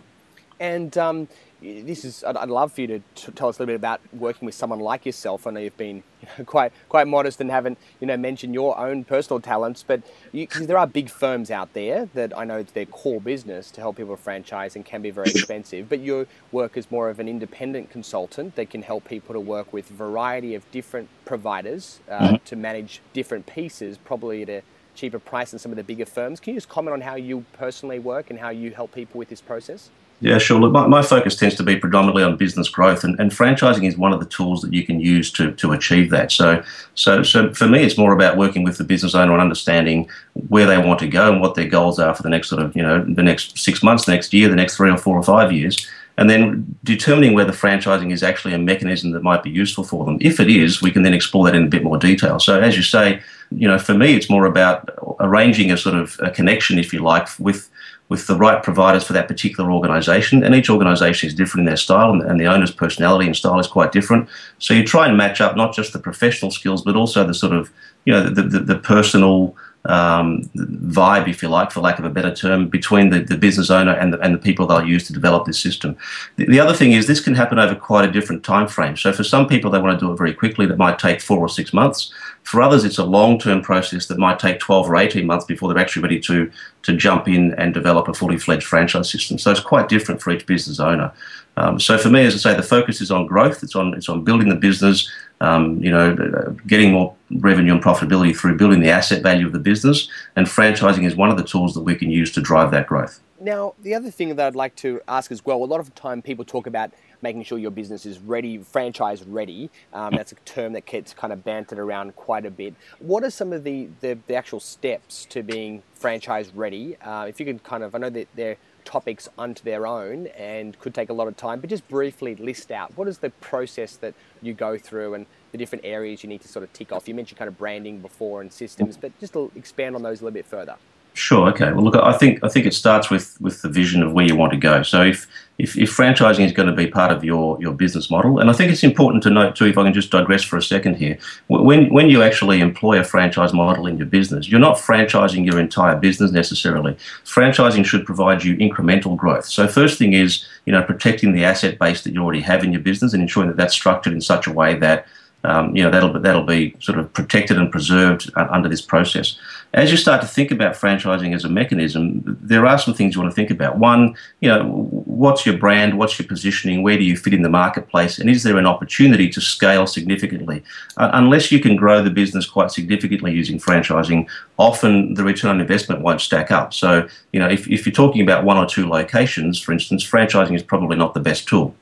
And 0.59 0.99
um, 0.99 1.29
this 1.61 2.05
is 2.05 2.25
I'd, 2.25 2.37
I'd, 2.37 2.49
love 2.49 2.73
for 2.73 2.81
you 2.81 2.87
to 2.87 2.99
t- 3.15 3.33
tell 3.33 3.49
us 3.49 3.59
a 3.59 3.63
little 3.63 3.73
bit 3.73 3.77
about 3.77 4.01
working 4.13 4.47
with 4.47 4.55
someone 4.55 4.81
like 4.81 5.05
yourself. 5.05 5.47
I 5.47 5.51
know 5.51 5.61
you've 5.61 5.77
been 5.77 6.03
you 6.21 6.29
know, 6.39 6.45
quite 6.47 6.73
quite 6.89 7.07
modest 7.07 7.41
and 7.41 7.51
haven't 7.51 7.79
you 8.01 8.07
know 8.07 8.17
mentioned 8.17 8.55
your 8.55 8.79
own 8.79 9.05
personal 9.05 9.41
talents, 9.41 9.85
but 9.87 10.03
you, 10.33 10.47
there 10.47 10.79
are 10.79 10.87
big 10.87 11.11
firms 11.11 11.51
out 11.51 11.73
there 11.75 12.09
that 12.15 12.37
I 12.37 12.45
know 12.45 12.59
it's 12.59 12.73
their 12.73 12.87
core 12.87 13.21
business 13.21 13.71
to 13.73 13.81
help 13.81 13.97
people 13.97 14.17
franchise 14.17 14.77
and 14.77 14.85
can 14.85 15.03
be 15.03 15.11
very 15.11 15.31
expensive. 15.31 15.89
But 15.89 16.01
your 16.01 16.27
work 16.51 16.77
is 16.77 16.91
more 16.91 17.11
of 17.11 17.21
an 17.21 17.29
independent 17.29 17.91
consultant 17.91 18.57
that 18.57 18.71
can 18.71 18.83
help 18.83 19.05
people 19.05 19.35
to 19.35 19.41
work 19.41 19.73
with 19.73 19.91
a 19.91 19.95
variety 19.95 20.55
of 20.55 20.71
different 20.71 21.09
providers 21.25 22.01
uh, 22.09 22.21
mm-hmm. 22.21 22.45
to 22.45 22.57
manage 22.57 23.01
different 23.13 23.47
pieces, 23.47 23.99
probably 23.99 24.43
at 24.43 24.49
a 24.49 24.63
cheaper 24.95 25.19
price 25.19 25.51
than 25.51 25.59
some 25.59 25.73
of 25.73 25.77
the 25.77 25.85
bigger 25.85 26.07
firms. 26.07 26.41
Can 26.41 26.55
you 26.55 26.57
just 26.57 26.69
comment 26.69 26.93
on 26.93 27.01
how 27.01 27.15
you 27.15 27.45
personally 27.53 27.99
work 27.99 28.31
and 28.31 28.39
how 28.39 28.51
you 28.51 28.73
help 28.73 28.93
people 28.93 29.19
with 29.19 29.29
this 29.29 29.41
process? 29.41 29.91
Yeah, 30.23 30.37
sure. 30.37 30.61
Look, 30.61 30.73
my, 30.73 30.87
my 30.87 31.01
focus 31.01 31.35
tends 31.35 31.55
to 31.55 31.63
be 31.63 31.77
predominantly 31.77 32.23
on 32.23 32.37
business 32.37 32.69
growth, 32.69 33.05
and, 33.05 33.19
and 33.19 33.31
franchising 33.31 33.89
is 33.89 33.97
one 33.97 34.13
of 34.13 34.21
the 34.21 34.27
tools 34.27 34.61
that 34.61 34.75
you 34.75 34.85
can 34.85 35.01
use 35.01 35.33
to, 35.33 35.53
to 35.53 35.73
achieve 35.73 36.11
that. 36.11 36.31
So, 36.31 36.63
so, 36.95 37.23
so 37.23 37.55
for 37.55 37.67
me, 37.67 37.83
it's 37.83 37.97
more 37.97 38.13
about 38.13 38.37
working 38.37 38.63
with 38.63 38.77
the 38.77 38.85
business 38.85 39.15
owner 39.15 39.33
and 39.33 39.41
understanding 39.41 40.11
where 40.49 40.67
they 40.67 40.77
want 40.77 40.99
to 41.01 41.09
go 41.09 41.33
and 41.33 41.41
what 41.41 41.55
their 41.55 41.69
goals 41.69 41.99
are 41.99 42.15
for 42.15 42.23
the 42.23 42.29
next 42.29 42.51
sort 42.51 42.61
of, 42.61 42.77
you 42.77 42.83
know, 42.83 43.03
the 43.03 43.23
next 43.23 43.59
six 43.59 43.83
months, 43.83 44.07
next 44.07 44.35
year, 44.35 44.51
the 44.51 44.57
next 44.57 44.77
three 44.77 44.91
or 44.91 44.99
four 44.99 45.17
or 45.17 45.23
five 45.23 45.53
years, 45.53 45.89
and 46.19 46.29
then 46.29 46.77
determining 46.85 47.33
whether 47.33 47.53
franchising 47.53 48.13
is 48.13 48.23
actually 48.23 48.53
a 48.53 48.59
mechanism 48.59 49.13
that 49.13 49.23
might 49.23 49.43
be 49.43 49.49
useful 49.49 49.85
for 49.85 50.05
them. 50.05 50.19
If 50.21 50.39
it 50.39 50.51
is, 50.51 50.83
we 50.83 50.91
can 50.91 51.03
then 51.03 51.15
explore 51.15 51.47
that 51.47 51.55
in 51.55 51.65
a 51.65 51.69
bit 51.69 51.83
more 51.83 51.97
detail. 51.97 52.39
So, 52.39 52.61
as 52.61 52.77
you 52.77 52.83
say, 52.83 53.23
you 53.51 53.67
know, 53.67 53.79
for 53.79 53.95
me, 53.95 54.17
it's 54.17 54.29
more 54.29 54.45
about 54.45 54.91
arranging 55.19 55.73
a 55.73 55.79
sort 55.79 55.95
of 55.95 56.21
a 56.23 56.31
connection, 56.31 56.79
if 56.79 56.93
you 56.93 56.99
like, 56.99 57.27
with 57.39 57.70
with 58.11 58.27
the 58.27 58.35
right 58.35 58.63
providers 58.63 59.05
for 59.05 59.15
that 59.15 59.29
particular 59.29 59.73
organization. 59.73 60.43
And 60.43 60.55
each 60.55 60.69
organization 60.69 61.29
is 61.29 61.35
different 61.35 61.61
in 61.61 61.67
their 61.67 61.77
style, 61.77 62.11
and, 62.11 62.23
and, 62.23 62.39
the 62.39 62.47
owner's 62.47 62.73
personality 62.73 63.27
and 63.27 63.37
style 63.37 63.59
is 63.59 63.69
quite 63.69 63.93
different. 63.93 64.29
So 64.59 64.75
you 64.75 64.85
try 64.85 65.07
and 65.07 65.17
match 65.17 65.41
up 65.41 65.57
not 65.57 65.75
just 65.75 65.93
the 65.93 66.01
professional 66.01 66.51
skills, 66.51 66.83
but 66.83 66.97
also 66.97 67.25
the 67.25 67.33
sort 67.33 67.55
of, 67.55 67.71
you 68.05 68.13
know, 68.13 68.29
the, 68.29 68.43
the, 68.43 68.59
the 68.59 68.79
personal 68.79 69.57
um, 69.87 70.43
vibe, 70.55 71.29
if 71.29 71.43
you 71.43 71.49
like, 71.49 71.71
for 71.71 71.81
lack 71.81 71.99
of 71.99 72.05
a 72.05 72.11
better 72.11 72.35
term, 72.35 72.69
between 72.69 73.09
the, 73.09 73.21
the 73.21 73.37
business 73.37 73.71
owner 73.71 73.93
and 73.93 74.13
the, 74.13 74.21
and 74.21 74.35
the 74.35 74.39
people 74.39 74.67
they'll 74.67 74.85
use 74.85 75.07
to 75.07 75.13
develop 75.13 75.47
this 75.47 75.59
system. 75.59 75.97
The, 76.37 76.47
the, 76.47 76.61
other 76.61 76.75
thing 76.75 76.93
is 76.93 77.07
this 77.07 77.21
can 77.21 77.35
happen 77.35 77.59
over 77.59 77.75
quite 77.75 78.07
a 78.07 78.13
different 78.13 78.45
time 78.45 78.69
frame. 78.69 78.97
So 78.97 79.13
for 79.13 79.25
some 79.25 79.49
people, 79.49 79.71
they 79.71 79.79
want 79.79 79.99
to 79.99 80.07
do 80.07 80.13
it 80.13 80.17
very 80.17 80.35
quickly. 80.35 80.67
That 80.67 80.77
might 80.77 80.99
take 80.99 81.21
four 81.21 81.39
or 81.39 81.49
six 81.49 81.73
months. 81.73 82.13
For 82.43 82.61
others, 82.61 82.85
it's 82.85 82.99
a 82.99 83.05
long-term 83.05 83.63
process 83.63 84.07
that 84.07 84.19
might 84.19 84.39
take 84.39 84.61
12 84.61 84.91
or 84.91 84.97
18 84.97 85.27
months 85.27 85.47
before 85.47 85.73
they're 85.73 85.83
actually 85.83 86.03
ready 86.03 86.21
to, 86.21 86.51
to 86.83 86.97
jump 86.97 87.29
in 87.29 87.55
and 87.55 87.73
develop 87.73 88.09
a 88.09 88.15
fully 88.15 88.39
fledged 88.39 88.67
franchise 88.67 89.11
system. 89.11 89.39
So 89.39 89.51
it's 89.51 89.61
quite 89.61 89.89
different 89.89 90.21
for 90.21 90.31
each 90.31 90.47
business 90.47 90.79
owner. 90.79 91.13
Um, 91.57 91.81
so 91.81 91.99
for 91.99 92.09
me, 92.09 92.25
as 92.25 92.35
I 92.35 92.53
say, 92.53 92.57
the 92.57 92.63
focus 92.63 93.01
is 93.01 93.11
on 93.11 93.27
growth. 93.27 93.63
It's 93.63 93.75
on 93.75 93.95
it's 93.95 94.09
on 94.09 94.25
building 94.25 94.49
the 94.49 94.55
business. 94.55 95.11
Um, 95.43 95.83
you 95.83 95.91
know, 95.91 96.55
getting 96.67 96.93
more 96.93 97.17
revenue 97.31 97.73
and 97.73 97.83
profitability 97.83 98.37
through 98.37 98.59
building 98.59 98.81
the 98.81 98.91
asset 98.91 99.23
value 99.23 99.47
of 99.47 99.53
the 99.53 99.59
business. 99.59 100.07
And 100.37 100.47
franchising 100.47 101.07
is 101.07 101.17
one 101.17 101.31
of 101.31 101.39
the 101.39 101.45
tools 101.45 101.73
that 101.75 101.81
we 101.83 101.95
can 101.95 102.11
use 102.11 102.31
to 102.33 102.43
drive 102.43 102.71
that 102.73 102.87
growth. 102.87 103.21
Now, 103.41 103.75
the 103.81 103.95
other 103.95 104.11
thing 104.11 104.37
that 104.37 104.47
I'd 104.47 104.55
like 104.55 104.77
to 104.77 105.01
ask 105.09 105.33
as 105.33 105.43
well, 105.47 105.65
a 105.65 105.65
lot 105.65 105.81
of 105.81 105.95
time 105.95 106.21
people 106.21 106.45
talk 106.45 106.67
about 106.67 106.93
making 107.23 107.45
sure 107.45 107.59
your 107.59 107.71
business 107.71 108.07
is 108.07 108.19
ready, 108.19 108.59
franchise 108.59 109.23
ready. 109.25 109.71
Um, 109.93 110.15
that's 110.15 110.33
a 110.33 110.37
term 110.45 110.73
that 110.75 110.87
gets 110.87 111.13
kind 111.15 111.33
of 111.33 111.45
bantered 111.45 111.79
around 111.79 112.17
quite 112.17 112.47
a 112.47 112.51
bit. 112.51 112.75
What 112.99 113.25
are 113.25 113.31
some 113.31 113.53
of 113.53 113.65
the, 113.65 113.89
the, 114.01 114.19
the 114.27 114.35
actual 114.35 114.61
steps 114.61 115.27
to 115.31 115.43
being 115.43 115.83
franchise 115.95 116.53
ready? 116.55 116.97
Uh, 116.99 117.27
if 117.29 117.41
you 117.41 117.47
could 117.47 117.63
kind 117.63 117.83
of, 117.83 117.95
I 117.95 117.99
know 117.99 118.11
that 118.11 118.29
they're 118.35 118.57
topics 118.85 119.29
unto 119.39 119.63
their 119.63 119.87
own 119.87 120.27
and 120.29 120.79
could 120.81 120.95
take 120.95 121.11
a 121.11 121.13
lot 121.13 121.29
of 121.29 121.37
time, 121.37 121.61
but 121.61 121.71
just 121.71 121.87
briefly 121.89 122.35
list 122.37 122.71
out 122.71 122.97
what 122.97 123.09
is 123.09 123.19
the 123.19 123.31
process 123.31 123.97
that 123.97 124.15
you 124.43 124.53
go 124.55 124.79
through 124.79 125.15
and 125.15 125.27
the 125.53 125.59
different 125.59 125.85
areas 125.85 126.23
you 126.23 126.29
need 126.29 126.41
to 126.41 126.49
sort 126.49 126.63
of 126.63 126.73
tick 126.73 126.93
off. 126.93 127.09
You 127.09 127.15
mentioned 127.15 127.39
kind 127.39 127.49
of 127.49 127.59
branding 127.59 128.01
before 128.01 128.41
and 128.41 128.53
systems, 128.53 128.97
but 128.97 129.19
just 129.21 129.33
to 129.35 129.51
expand 129.55 129.95
on 129.95 130.03
those 130.03 130.21
a 130.21 130.25
little 130.25 130.35
bit 130.35 130.47
further. 130.47 130.77
Sure. 131.21 131.51
Okay. 131.51 131.71
Well, 131.71 131.85
look, 131.85 131.97
I 131.97 132.15
think 132.15 132.43
I 132.43 132.49
think 132.49 132.65
it 132.65 132.73
starts 132.73 133.11
with 133.11 133.39
with 133.43 133.61
the 133.61 133.69
vision 133.69 134.03
of 134.03 134.15
where 134.15 134.25
you 134.25 134.35
want 134.35 134.53
to 134.53 134.59
go. 134.59 134.83
So 134.83 135.03
if 135.03 135.29
if, 135.59 135.77
if 135.77 135.95
franchising 135.95 136.47
is 136.47 136.53
going 136.53 136.69
to 136.69 136.75
be 136.75 136.87
part 136.87 137.13
of 137.13 137.23
your 137.23 137.61
your 137.61 137.75
business 137.75 138.11
model, 138.11 138.39
and 138.39 138.49
I 138.49 138.55
think 138.55 138.73
it's 138.73 138.83
important 138.83 139.23
to 139.25 139.31
note 139.31 139.55
too, 139.55 139.67
if 139.67 139.77
I 139.77 139.85
can 139.85 139.93
just 139.93 140.11
digress 140.11 140.43
for 140.43 140.57
a 140.57 140.63
second 140.63 140.97
here, 140.97 141.19
when 141.49 141.93
when 141.93 142.09
you 142.09 142.23
actually 142.23 142.61
employ 142.61 142.99
a 142.99 143.05
franchise 143.05 143.53
model 143.53 143.87
in 143.87 143.99
your 143.99 144.07
business, 144.07 144.49
you're 144.49 144.67
not 144.69 144.79
franchising 144.79 145.45
your 145.45 145.61
entire 145.61 145.95
business 145.95 146.33
necessarily. 146.33 146.95
Franchising 147.25 147.85
should 147.85 148.07
provide 148.07 148.43
you 148.43 148.57
incremental 148.57 149.15
growth. 149.15 149.45
So 149.45 149.69
first 149.69 149.99
thing 149.99 150.15
is 150.15 150.47
you 150.65 150.73
know 150.73 150.83
protecting 150.83 151.33
the 151.33 151.45
asset 151.45 151.79
base 151.79 152.03
that 152.05 152.15
you 152.15 152.23
already 152.23 152.41
have 152.41 152.65
in 152.65 152.73
your 152.73 152.81
business 152.81 153.13
and 153.13 153.23
ensuring 153.23 153.51
that 153.51 153.59
that's 153.59 153.75
structured 153.75 154.15
in 154.15 154.23
such 154.23 154.47
a 154.47 154.53
way 154.53 154.75
that 154.77 155.07
um, 155.45 155.75
you 155.75 155.83
know 155.83 155.91
that'll 155.91 156.19
that'll 156.21 156.45
be 156.45 156.77
sort 156.81 156.99
of 156.99 157.13
protected 157.13 157.57
and 157.57 157.71
preserved 157.71 158.31
under 158.37 158.69
this 158.69 158.83
process. 158.83 159.39
As 159.73 159.91
you 159.93 159.97
start 159.97 160.21
to 160.21 160.27
think 160.27 160.51
about 160.51 160.75
franchising 160.75 161.33
as 161.33 161.45
a 161.45 161.49
mechanism, 161.49 162.23
there 162.43 162.67
are 162.67 162.77
some 162.77 162.93
things 162.93 163.15
you 163.15 163.21
want 163.21 163.31
to 163.31 163.37
think 163.37 163.51
about. 163.51 163.79
One, 163.79 164.17
you 164.41 164.49
know, 164.49 164.65
what's 164.65 165.47
your 165.47 165.57
brand? 165.57 165.97
What's 165.97 166.19
your 166.19 166.27
positioning? 166.27 166.83
Where 166.83 166.99
do 166.99 167.05
you 167.05 167.17
fit 167.17 167.35
in 167.35 167.43
the 167.43 167.49
marketplace? 167.49 168.19
And 168.19 168.29
is 168.29 168.43
there 168.43 168.59
an 168.59 168.67
opportunity 168.67 169.29
to 169.29 169.41
scale 169.41 169.87
significantly? 169.87 170.65
Uh, 170.97 171.11
unless 171.13 171.53
you 171.53 171.61
can 171.61 171.77
grow 171.77 172.03
the 172.03 172.11
business 172.11 172.51
quite 172.51 172.73
significantly 172.73 173.33
using 173.33 173.61
franchising, 173.61 174.29
often 174.59 175.15
the 175.15 175.23
return 175.23 175.53
on 175.53 175.61
investment 175.61 176.03
won't 176.03 176.21
stack 176.21 176.51
up. 176.51 176.75
So, 176.75 177.09
you 177.33 177.39
know, 177.39 177.49
if, 177.49 177.69
if 177.69 177.87
you're 177.87 177.93
talking 177.93 178.23
about 178.23 178.45
one 178.45 178.57
or 178.57 178.67
two 178.67 178.89
locations, 178.89 179.61
for 179.61 179.71
instance, 179.71 180.05
franchising 180.05 180.57
is 180.57 180.65
probably 180.65 180.97
not 180.97 181.15
the 181.15 181.21
best 181.21 181.47
tool 181.47 181.77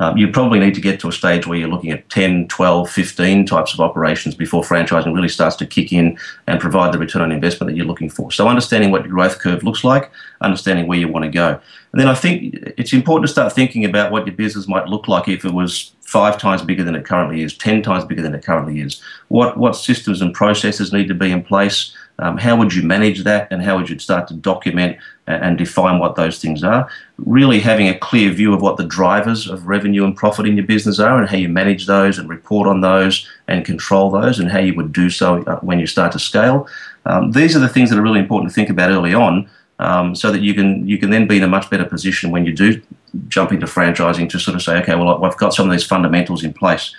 um, 0.00 0.16
you 0.16 0.28
probably 0.28 0.58
need 0.58 0.74
to 0.74 0.80
get 0.80 1.00
to 1.00 1.08
a 1.08 1.12
stage 1.12 1.46
where 1.46 1.58
you're 1.58 1.68
looking 1.68 1.90
at 1.90 2.08
10, 2.10 2.48
12, 2.48 2.90
15 2.90 3.46
types 3.46 3.74
of 3.74 3.80
operations 3.80 4.34
before 4.34 4.62
franchising 4.62 5.14
really 5.14 5.28
starts 5.28 5.56
to 5.56 5.66
kick 5.66 5.92
in 5.92 6.18
and 6.46 6.60
provide 6.60 6.92
the 6.92 6.98
return 6.98 7.22
on 7.22 7.32
investment 7.32 7.70
that 7.70 7.76
you're 7.76 7.86
looking 7.86 8.10
for. 8.10 8.30
So, 8.30 8.48
understanding 8.48 8.90
what 8.90 9.02
your 9.02 9.12
growth 9.12 9.38
curve 9.38 9.62
looks 9.62 9.84
like, 9.84 10.10
understanding 10.40 10.86
where 10.86 10.98
you 10.98 11.08
want 11.08 11.24
to 11.24 11.30
go. 11.30 11.60
And 11.92 12.00
then 12.00 12.08
I 12.08 12.14
think 12.14 12.54
it's 12.76 12.92
important 12.92 13.26
to 13.26 13.32
start 13.32 13.52
thinking 13.52 13.84
about 13.84 14.12
what 14.12 14.26
your 14.26 14.36
business 14.36 14.68
might 14.68 14.86
look 14.86 15.08
like 15.08 15.28
if 15.28 15.44
it 15.44 15.52
was 15.52 15.95
five 16.16 16.38
times 16.38 16.62
bigger 16.62 16.82
than 16.82 16.94
it 16.94 17.04
currently 17.04 17.42
is, 17.42 17.54
10 17.58 17.82
times 17.82 18.02
bigger 18.02 18.22
than 18.22 18.34
it 18.34 18.42
currently 18.42 18.80
is. 18.80 19.02
What, 19.28 19.58
what 19.58 19.76
systems 19.76 20.22
and 20.22 20.32
processes 20.32 20.90
need 20.90 21.08
to 21.08 21.14
be 21.14 21.30
in 21.30 21.42
place? 21.42 21.94
Um, 22.18 22.38
how 22.38 22.56
would 22.56 22.72
you 22.72 22.82
manage 22.82 23.22
that 23.24 23.48
and 23.50 23.62
how 23.62 23.76
would 23.76 23.90
you 23.90 23.98
start 23.98 24.26
to 24.28 24.34
document 24.34 24.96
and 25.26 25.58
define 25.58 25.98
what 25.98 26.16
those 26.16 26.40
things 26.40 26.64
are? 26.64 26.88
Really 27.18 27.60
having 27.60 27.88
a 27.88 27.98
clear 27.98 28.30
view 28.30 28.54
of 28.54 28.62
what 28.62 28.78
the 28.78 28.86
drivers 28.86 29.46
of 29.46 29.66
revenue 29.66 30.06
and 30.06 30.16
profit 30.16 30.46
in 30.46 30.56
your 30.56 30.64
business 30.64 30.98
are 30.98 31.18
and 31.18 31.28
how 31.28 31.36
you 31.36 31.50
manage 31.50 31.84
those 31.84 32.18
and 32.18 32.30
report 32.30 32.66
on 32.66 32.80
those 32.80 33.28
and 33.46 33.66
control 33.66 34.10
those 34.10 34.38
and 34.38 34.50
how 34.50 34.60
you 34.60 34.74
would 34.74 34.94
do 34.94 35.10
so 35.10 35.42
uh, 35.42 35.60
when 35.60 35.78
you 35.78 35.86
start 35.86 36.12
to 36.12 36.18
scale. 36.18 36.66
Um, 37.04 37.32
these 37.32 37.54
are 37.54 37.60
the 37.60 37.68
things 37.68 37.90
that 37.90 37.98
are 37.98 38.02
really 38.02 38.20
important 38.20 38.50
to 38.50 38.54
think 38.54 38.70
about 38.70 38.90
early 38.90 39.12
on 39.12 39.50
um, 39.80 40.14
so 40.14 40.32
that 40.32 40.40
you 40.40 40.54
can 40.54 40.88
you 40.88 40.96
can 40.96 41.10
then 41.10 41.26
be 41.26 41.36
in 41.36 41.42
a 41.42 41.48
much 41.48 41.68
better 41.68 41.84
position 41.84 42.30
when 42.30 42.46
you 42.46 42.54
do 42.54 42.80
jump 43.28 43.52
into 43.52 43.66
franchising 43.66 44.28
to 44.30 44.38
sort 44.38 44.54
of 44.54 44.62
say, 44.62 44.76
okay, 44.78 44.94
well, 44.94 45.24
I've 45.24 45.36
got 45.36 45.54
some 45.54 45.66
of 45.66 45.72
these 45.72 45.84
fundamentals 45.84 46.44
in 46.44 46.52
place. 46.52 46.94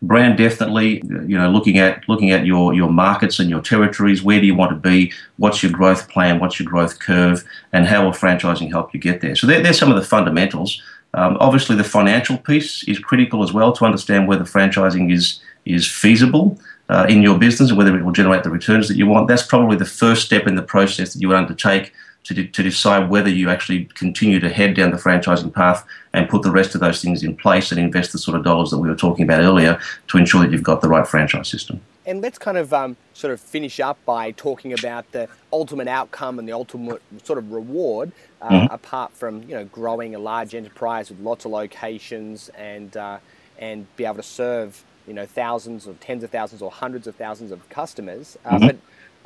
Brand 0.00 0.38
definitely 0.38 1.02
you 1.26 1.36
know 1.36 1.50
looking 1.50 1.78
at 1.78 2.08
looking 2.08 2.30
at 2.30 2.46
your 2.46 2.72
your 2.72 2.88
markets 2.88 3.40
and 3.40 3.50
your 3.50 3.60
territories 3.60 4.22
where 4.22 4.40
do 4.40 4.46
you 4.46 4.54
want 4.54 4.70
to 4.70 4.76
be? 4.76 5.12
What's 5.38 5.60
your 5.60 5.72
growth 5.72 6.08
plan? 6.08 6.38
What's 6.38 6.60
your 6.60 6.68
growth 6.68 7.00
curve? 7.00 7.44
And 7.72 7.84
how 7.84 8.04
will 8.04 8.12
franchising 8.12 8.70
help 8.70 8.94
you 8.94 9.00
get 9.00 9.20
there? 9.22 9.34
So 9.34 9.48
they're, 9.48 9.60
they're 9.60 9.72
some 9.72 9.90
of 9.90 9.96
the 9.96 10.04
fundamentals. 10.04 10.80
Um, 11.14 11.36
obviously, 11.40 11.74
the 11.74 11.82
financial 11.82 12.38
piece 12.38 12.84
is 12.84 13.00
critical 13.00 13.42
as 13.42 13.52
well 13.52 13.72
to 13.72 13.84
understand 13.84 14.28
whether 14.28 14.44
franchising 14.44 15.12
is 15.12 15.40
is 15.64 15.90
feasible 15.90 16.58
uh, 16.88 17.06
in 17.08 17.22
your 17.22 17.38
business 17.38 17.70
and 17.70 17.78
whether 17.78 17.96
it 17.96 18.04
will 18.04 18.12
generate 18.12 18.44
the 18.44 18.50
returns 18.50 18.88
that 18.88 18.96
you 18.96 19.06
want. 19.06 19.28
That's 19.28 19.42
probably 19.42 19.76
the 19.76 19.84
first 19.84 20.24
step 20.24 20.46
in 20.46 20.54
the 20.54 20.62
process 20.62 21.12
that 21.12 21.20
you 21.20 21.28
would 21.28 21.36
undertake 21.36 21.92
to, 22.24 22.34
de- 22.34 22.46
to 22.46 22.62
decide 22.62 23.08
whether 23.08 23.30
you 23.30 23.48
actually 23.48 23.86
continue 23.94 24.38
to 24.40 24.48
head 24.48 24.74
down 24.74 24.90
the 24.90 24.96
franchising 24.96 25.52
path 25.52 25.84
and 26.12 26.28
put 26.28 26.42
the 26.42 26.50
rest 26.50 26.74
of 26.74 26.80
those 26.80 27.00
things 27.00 27.22
in 27.22 27.36
place 27.36 27.70
and 27.72 27.80
invest 27.80 28.12
the 28.12 28.18
sort 28.18 28.36
of 28.36 28.44
dollars 28.44 28.70
that 28.70 28.78
we 28.78 28.88
were 28.88 28.96
talking 28.96 29.24
about 29.24 29.40
earlier 29.40 29.80
to 30.08 30.18
ensure 30.18 30.42
that 30.42 30.50
you've 30.50 30.62
got 30.62 30.80
the 30.80 30.88
right 30.88 31.06
franchise 31.06 31.48
system. 31.48 31.80
And 32.04 32.22
let's 32.22 32.38
kind 32.38 32.56
of 32.56 32.72
um, 32.72 32.96
sort 33.12 33.34
of 33.34 33.40
finish 33.40 33.80
up 33.80 33.98
by 34.06 34.30
talking 34.30 34.72
about 34.72 35.10
the 35.12 35.28
ultimate 35.52 35.88
outcome 35.88 36.38
and 36.38 36.48
the 36.48 36.52
ultimate 36.52 37.02
sort 37.22 37.38
of 37.38 37.52
reward, 37.52 38.12
uh, 38.40 38.48
mm-hmm. 38.48 38.72
apart 38.72 39.12
from 39.12 39.42
you 39.42 39.54
know 39.54 39.66
growing 39.66 40.14
a 40.14 40.18
large 40.18 40.54
enterprise 40.54 41.10
with 41.10 41.20
lots 41.20 41.44
of 41.44 41.50
locations 41.50 42.48
and 42.50 42.96
uh, 42.96 43.18
and 43.58 43.86
be 43.96 44.06
able 44.06 44.16
to 44.16 44.22
serve 44.22 44.82
you 45.06 45.12
know 45.12 45.26
thousands 45.26 45.86
or 45.86 45.92
tens 45.94 46.22
of 46.22 46.30
thousands 46.30 46.62
or 46.62 46.70
hundreds 46.70 47.06
of 47.06 47.14
thousands 47.16 47.50
of 47.50 47.68
customers. 47.68 48.38
Uh, 48.44 48.52
mm-hmm. 48.52 48.66
But 48.68 48.76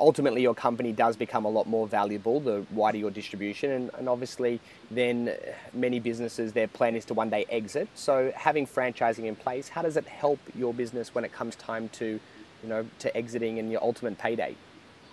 ultimately 0.03 0.41
your 0.41 0.53
company 0.53 0.91
does 0.91 1.15
become 1.15 1.45
a 1.45 1.49
lot 1.49 1.65
more 1.65 1.87
valuable 1.87 2.39
the 2.39 2.65
wider 2.71 2.97
your 2.97 3.11
distribution 3.11 3.71
and, 3.71 3.89
and, 3.97 4.09
obviously 4.09 4.59
then 4.91 5.29
uh, 5.29 5.33
many 5.73 5.99
businesses 5.99 6.51
their 6.51 6.67
plan 6.67 6.95
is 6.95 7.05
to 7.05 7.13
one 7.13 7.29
day 7.29 7.45
exit. 7.49 7.87
So 7.95 8.31
having 8.35 8.67
franchising 8.67 9.25
in 9.25 9.35
place 9.35 9.69
how 9.69 9.81
does 9.81 9.95
it 9.97 10.05
help 10.05 10.39
your 10.55 10.73
business 10.73 11.15
when 11.15 11.23
it 11.23 11.31
comes 11.31 11.55
time 11.55 11.89
to 11.99 12.19
you 12.61 12.69
know 12.69 12.85
to 12.99 13.15
exiting 13.15 13.59
and 13.59 13.71
your 13.71 13.81
ultimate 13.81 14.17
payday 14.17 14.55